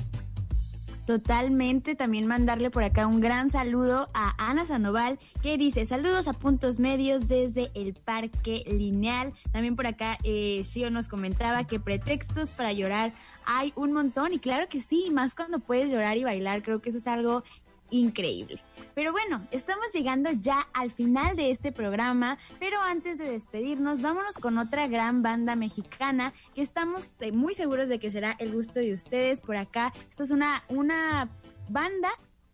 Totalmente, 1.06 1.94
también 1.94 2.26
mandarle 2.26 2.72
por 2.72 2.84
acá 2.84 3.06
un 3.06 3.22
gran 3.22 3.52
saludo 3.52 4.08
a 4.16 4.34
Ana 4.38 4.66
Sandoval 4.66 5.20
que 5.44 5.56
dice 5.56 5.86
saludos 5.86 6.28
a 6.28 6.34
puntos 6.34 6.80
medios 6.80 7.28
desde 7.28 7.70
el 7.76 7.94
Parque 7.94 8.64
Lineal. 8.66 9.32
También 9.52 9.76
por 9.76 9.86
acá 9.86 10.18
eh, 10.24 10.64
Shio 10.64 10.90
nos 10.90 11.08
comentaba 11.08 11.66
que 11.66 11.80
pretextos 11.80 12.50
para 12.50 12.74
llorar 12.74 13.14
hay 13.46 13.72
un 13.76 13.94
montón 13.94 14.34
y 14.34 14.40
claro 14.40 14.68
que 14.68 14.82
sí, 14.82 15.12
más 15.14 15.36
cuando 15.36 15.60
puedes 15.60 15.92
llorar 15.92 16.18
y 16.18 16.24
bailar, 16.24 16.64
creo 16.64 16.82
que 16.82 16.90
eso 16.90 16.98
es 16.98 17.06
algo 17.06 17.44
increíble. 17.90 18.62
Pero 18.94 19.12
bueno, 19.12 19.48
estamos 19.52 19.92
llegando 19.94 20.32
ya 20.32 20.68
al 20.74 20.92
final 20.92 21.36
de 21.36 21.52
este 21.52 21.72
programa, 21.72 22.38
pero 22.60 22.82
antes 22.82 23.18
de 23.18 23.30
despedirnos, 23.30 24.02
vámonos 24.02 24.36
con 24.36 24.58
otra 24.58 24.88
gran 24.88 25.22
banda 25.22 25.56
mexicana 25.56 26.34
que 26.54 26.62
estamos 26.62 27.04
eh, 27.22 27.32
muy 27.32 27.54
seguros 27.54 27.90
de 27.90 28.00
que 28.00 28.12
será 28.12 28.36
el 28.40 28.54
gusto 28.54 28.80
de 28.80 28.94
ustedes 28.94 29.42
por 29.42 29.58
acá. 29.58 29.94
Esto 30.10 30.24
es 30.24 30.32
una, 30.32 30.64
una 30.70 31.30
banda 31.70 32.10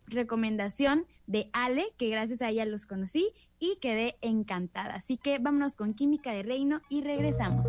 recomendación 0.08 1.06
de 1.26 1.50
Ale, 1.54 1.86
que 1.98 2.10
gracias 2.10 2.42
a 2.42 2.50
ella 2.50 2.66
los 2.66 2.86
conocí 2.86 3.30
y 3.60 3.78
quedé 3.82 4.18
encantada. 4.22 4.96
Así 4.96 5.18
que 5.18 5.40
vámonos 5.40 5.76
con 5.76 5.94
Química 5.94 6.32
de 6.34 6.44
Reino 6.44 6.82
y 6.90 7.02
regresamos. 7.02 7.66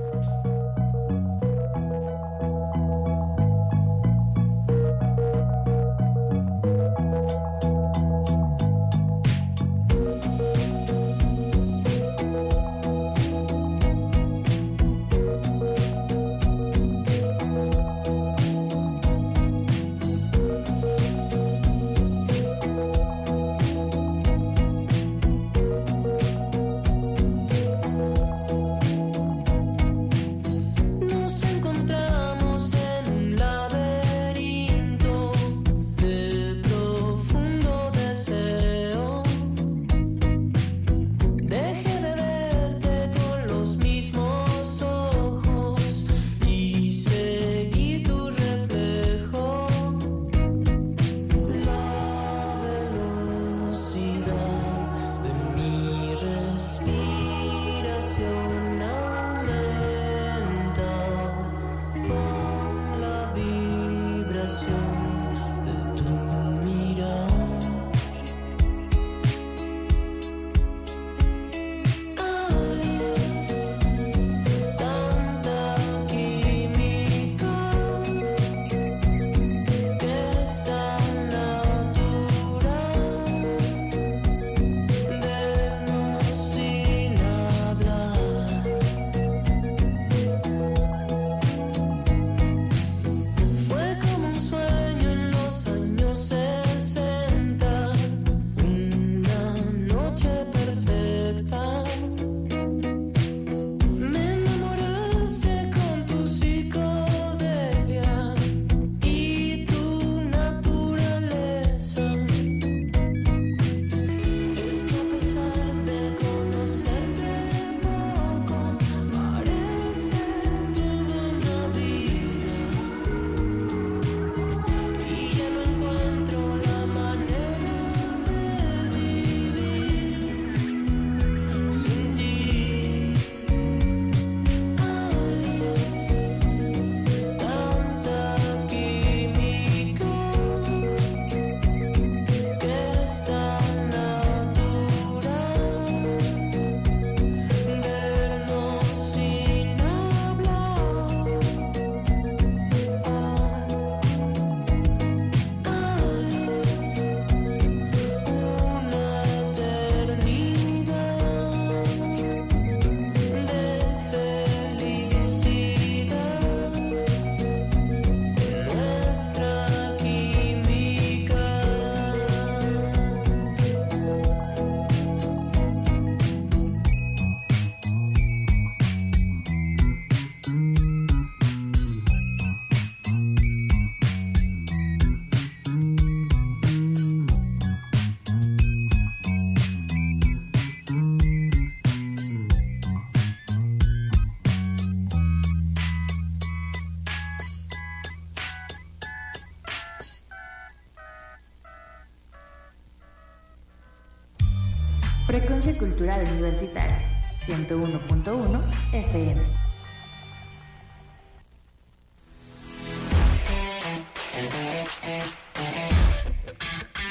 Frecuencia 205.43 205.77
Cultural 205.77 206.25
Universitaria, 206.35 207.03
101.1 207.35 208.63
FM. 208.93 209.43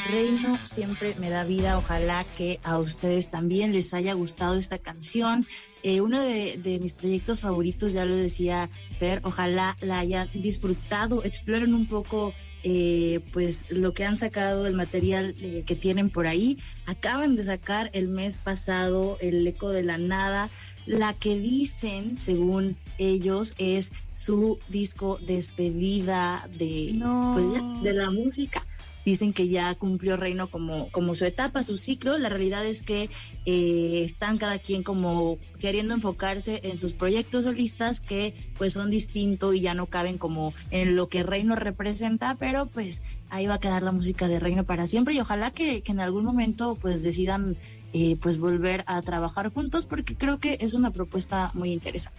Reino 0.10 0.58
siempre 0.64 1.16
me 1.16 1.30
da 1.30 1.44
vida. 1.44 1.78
Ojalá 1.78 2.24
que 2.38 2.62
a 2.64 2.78
ustedes 2.78 3.32
también 3.32 3.74
les 3.74 3.94
haya 3.94 4.14
gustado 4.14 4.56
esta 4.56 4.78
canción. 4.78 5.46
Eh, 5.84 6.00
uno 6.00 6.22
de, 6.22 6.58
de, 6.58 6.80
mis 6.80 6.94
proyectos 6.94 7.42
favoritos, 7.42 7.92
ya 7.92 8.06
lo 8.06 8.16
decía 8.16 8.70
Per, 8.98 9.20
ojalá 9.26 9.76
la 9.82 10.00
hayan 10.00 10.30
disfrutado, 10.34 11.26
exploren 11.26 11.74
un 11.74 11.86
poco 11.86 12.34
eh, 12.64 13.22
pues 13.32 13.66
lo 13.70 13.94
que 13.94 14.06
han 14.06 14.16
sacado, 14.16 14.68
el 14.68 14.74
material 14.74 15.36
eh, 15.40 15.64
que 15.66 15.76
tienen 15.76 16.10
por 16.10 16.28
ahí. 16.28 16.58
Acaban 16.86 17.36
de 17.36 17.44
sacar 17.44 17.90
el 17.94 18.08
mes 18.08 18.38
pasado 18.38 19.18
el 19.22 19.46
eco 19.48 19.70
de 19.70 19.84
la 19.84 19.98
nada, 19.98 20.50
la 20.86 21.14
que 21.14 21.38
dicen, 21.40 22.18
según 22.18 22.78
ellos, 22.98 23.56
es 23.58 23.92
su 24.14 24.60
disco 24.70 25.18
despedida 25.22 26.48
de, 26.58 26.92
No. 26.96 27.32
pues, 27.34 27.52
ya, 27.54 27.62
de 27.82 27.94
la 27.94 28.12
música 28.12 28.66
dicen 29.06 29.34
que 29.34 29.48
ya 29.48 29.74
cumplió 29.76 30.18
Reino 30.18 30.50
como, 30.50 30.90
como 30.92 31.16
su 31.16 31.26
etapa, 31.26 31.64
su 31.64 31.78
ciclo. 31.78 32.18
La 32.18 32.30
realidad 32.30 32.66
es 32.66 32.84
que 32.84 33.10
eh, 33.46 34.04
están 34.04 34.38
cada 34.38 34.60
quien 34.60 34.84
como 34.84 35.38
queriendo 35.60 35.94
enfocarse 35.94 36.62
en 36.64 36.80
sus 36.80 36.94
proyectos 36.94 37.46
solistas 37.46 38.02
que 38.02 38.34
pues 38.58 38.74
son 38.74 38.90
distintos 38.90 39.56
y 39.56 39.62
ya 39.62 39.74
no 39.74 39.88
caben 39.88 40.18
como 40.18 40.54
en 40.72 40.96
lo 40.96 41.08
que 41.10 41.24
Reino 41.24 41.56
representa, 41.56 42.36
pero 42.36 42.68
pues 42.68 43.04
ahí 43.30 43.48
va 43.48 43.56
a 43.56 43.60
quedar 43.60 43.84
la 43.84 43.92
música 43.92 44.28
de 44.28 44.40
Reino 44.40 44.66
para 44.66 44.88
siempre 44.88 45.14
y 45.14 45.20
ojalá 45.20 45.52
que, 45.52 45.82
que 45.82 45.92
en 45.92 46.00
algún 46.00 46.24
momento 46.24 46.76
pues 46.76 47.04
decidan 47.04 47.58
eh, 47.94 48.18
pues 48.22 48.38
volver 48.40 48.84
a 48.88 49.02
trabajar 49.02 49.52
juntos 49.52 49.86
porque 49.86 50.16
creo 50.16 50.40
que 50.40 50.58
es 50.62 50.74
una 50.74 50.92
propuesta 50.92 51.52
muy 51.54 51.72
interesante. 51.72 52.18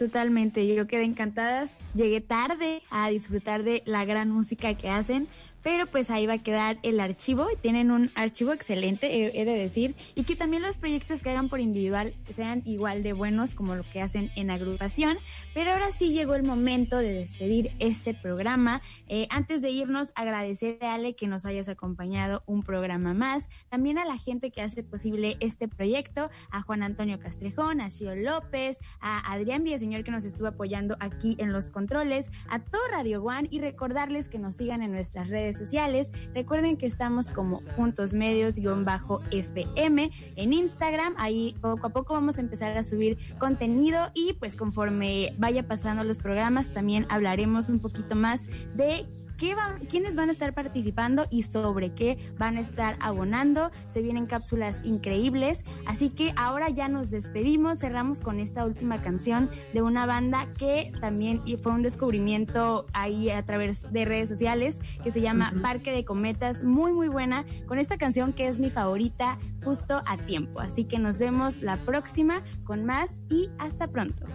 Totalmente, 0.00 0.66
yo 0.66 0.86
quedé 0.86 1.04
encantadas. 1.04 1.76
Llegué 1.94 2.22
tarde 2.22 2.82
a 2.88 3.10
disfrutar 3.10 3.64
de 3.64 3.82
la 3.84 4.06
gran 4.06 4.30
música 4.30 4.72
que 4.72 4.88
hacen, 4.88 5.28
pero 5.62 5.86
pues 5.86 6.10
ahí 6.10 6.26
va 6.26 6.34
a 6.34 6.38
quedar 6.38 6.78
el 6.82 7.00
archivo. 7.00 7.46
Tienen 7.60 7.90
un 7.90 8.10
archivo 8.14 8.52
excelente, 8.52 9.06
he, 9.06 9.40
he 9.40 9.44
de 9.44 9.52
decir, 9.52 9.94
y 10.14 10.24
que 10.24 10.36
también 10.36 10.62
los 10.62 10.78
proyectos 10.78 11.22
que 11.22 11.30
hagan 11.30 11.48
por 11.48 11.60
individual 11.60 12.14
sean 12.32 12.62
igual 12.64 13.02
de 13.02 13.12
buenos 13.12 13.54
como 13.54 13.74
lo 13.74 13.84
que 13.90 14.00
hacen 14.00 14.30
en 14.36 14.50
agrupación. 14.50 15.18
Pero 15.54 15.72
ahora 15.72 15.90
sí 15.90 16.12
llegó 16.12 16.34
el 16.34 16.44
momento 16.44 16.98
de 16.98 17.12
despedir 17.12 17.72
este 17.78 18.14
programa. 18.14 18.82
Eh, 19.08 19.26
antes 19.30 19.62
de 19.62 19.70
irnos, 19.70 20.12
agradecerle 20.14 20.86
a 20.86 20.94
Ale 20.94 21.14
que 21.14 21.26
nos 21.26 21.44
hayas 21.46 21.68
acompañado 21.68 22.42
un 22.46 22.62
programa 22.62 23.14
más. 23.14 23.48
También 23.68 23.98
a 23.98 24.04
la 24.04 24.16
gente 24.16 24.50
que 24.50 24.62
hace 24.62 24.82
posible 24.82 25.36
este 25.40 25.68
proyecto, 25.68 26.30
a 26.50 26.62
Juan 26.62 26.82
Antonio 26.82 27.18
Castrejón, 27.18 27.80
a 27.80 27.88
Shio 27.88 28.14
López, 28.14 28.78
a 29.00 29.32
Adrián 29.32 29.64
Villaseñor 29.64 30.04
que 30.04 30.10
nos 30.10 30.24
estuvo 30.24 30.48
apoyando 30.48 30.96
aquí 31.00 31.36
en 31.38 31.52
los 31.52 31.70
controles, 31.70 32.30
a 32.48 32.60
todo 32.60 32.80
Radio 32.90 33.22
One 33.22 33.48
y 33.50 33.60
recordarles 33.60 34.28
que 34.28 34.38
nos 34.38 34.56
sigan 34.56 34.82
en 34.82 34.92
nuestras 34.92 35.28
redes 35.28 35.49
sociales. 35.56 36.12
Recuerden 36.34 36.76
que 36.76 36.86
estamos 36.86 37.30
como 37.30 37.60
puntos 37.76 38.14
medios 38.14 38.56
guion 38.56 38.84
bajo 38.84 39.20
FM 39.30 40.10
en 40.36 40.52
Instagram. 40.52 41.14
Ahí 41.16 41.56
poco 41.60 41.86
a 41.86 41.90
poco 41.90 42.14
vamos 42.14 42.38
a 42.38 42.40
empezar 42.40 42.76
a 42.76 42.82
subir 42.82 43.18
contenido 43.38 44.10
y 44.14 44.34
pues 44.34 44.56
conforme 44.56 45.34
vaya 45.38 45.66
pasando 45.66 46.04
los 46.04 46.18
programas 46.18 46.70
también 46.72 47.06
hablaremos 47.08 47.68
un 47.68 47.80
poquito 47.80 48.14
más 48.14 48.46
de 48.74 49.06
qué 49.40 49.56
quiénes 49.88 50.16
van 50.16 50.28
a 50.28 50.32
estar 50.32 50.52
participando 50.52 51.26
y 51.30 51.44
sobre 51.44 51.94
qué 51.94 52.18
van 52.38 52.58
a 52.58 52.60
estar 52.60 52.96
abonando. 53.00 53.70
Se 53.88 54.02
vienen 54.02 54.26
cápsulas 54.26 54.80
increíbles. 54.84 55.64
Así 55.86 56.10
que 56.10 56.34
ahora 56.36 56.68
ya 56.68 56.88
nos 56.88 57.10
despedimos. 57.10 57.78
Cerramos 57.78 58.20
con 58.20 58.38
esta 58.38 58.66
última 58.66 59.00
canción 59.00 59.48
de 59.72 59.80
una 59.80 60.04
banda 60.04 60.46
que 60.58 60.92
también 61.00 61.40
y 61.46 61.56
fue 61.56 61.72
un 61.72 61.82
descubrimiento 61.82 62.86
ahí 62.92 63.30
a 63.30 63.42
través 63.44 63.90
de 63.90 64.04
redes 64.04 64.28
sociales 64.28 64.80
que 65.02 65.10
se 65.10 65.22
llama 65.22 65.54
Parque 65.62 65.90
de 65.90 66.04
Cometas. 66.04 66.62
Muy, 66.62 66.92
muy 66.92 67.08
buena. 67.08 67.46
Con 67.66 67.78
esta 67.78 67.96
canción 67.96 68.34
que 68.34 68.46
es 68.46 68.58
mi 68.58 68.68
favorita 68.68 69.38
justo 69.64 70.02
a 70.06 70.18
tiempo. 70.18 70.60
Así 70.60 70.84
que 70.84 70.98
nos 70.98 71.18
vemos 71.18 71.62
la 71.62 71.78
próxima 71.78 72.42
con 72.64 72.84
más 72.84 73.22
y 73.30 73.48
hasta 73.58 73.88
pronto. 73.88 74.26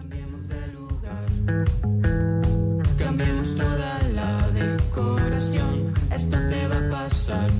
Cambiemos 2.98 3.54
toda 3.56 4.00
la 4.14 4.48
decoración. 4.50 5.92
Esto 6.10 6.36
te 6.50 6.68
va 6.68 6.78
a 6.78 6.90
pasar. 6.90 7.50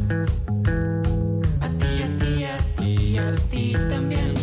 A 1.60 1.68
ti, 1.68 2.02
a 2.02 2.08
ti, 2.18 2.44
a 2.44 2.58
ti, 2.76 3.18
a 3.18 3.34
ti 3.50 3.72
también. 3.90 4.35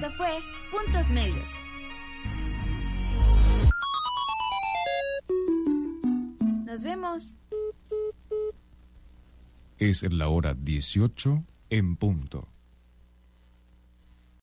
Esto 0.00 0.12
fue 0.12 0.28
Puntos 0.70 1.10
Medios. 1.10 1.50
Nos 6.64 6.84
vemos. 6.84 7.36
Es 9.76 10.12
la 10.12 10.28
hora 10.28 10.54
18 10.54 11.42
en 11.70 11.96
punto. 11.96 12.46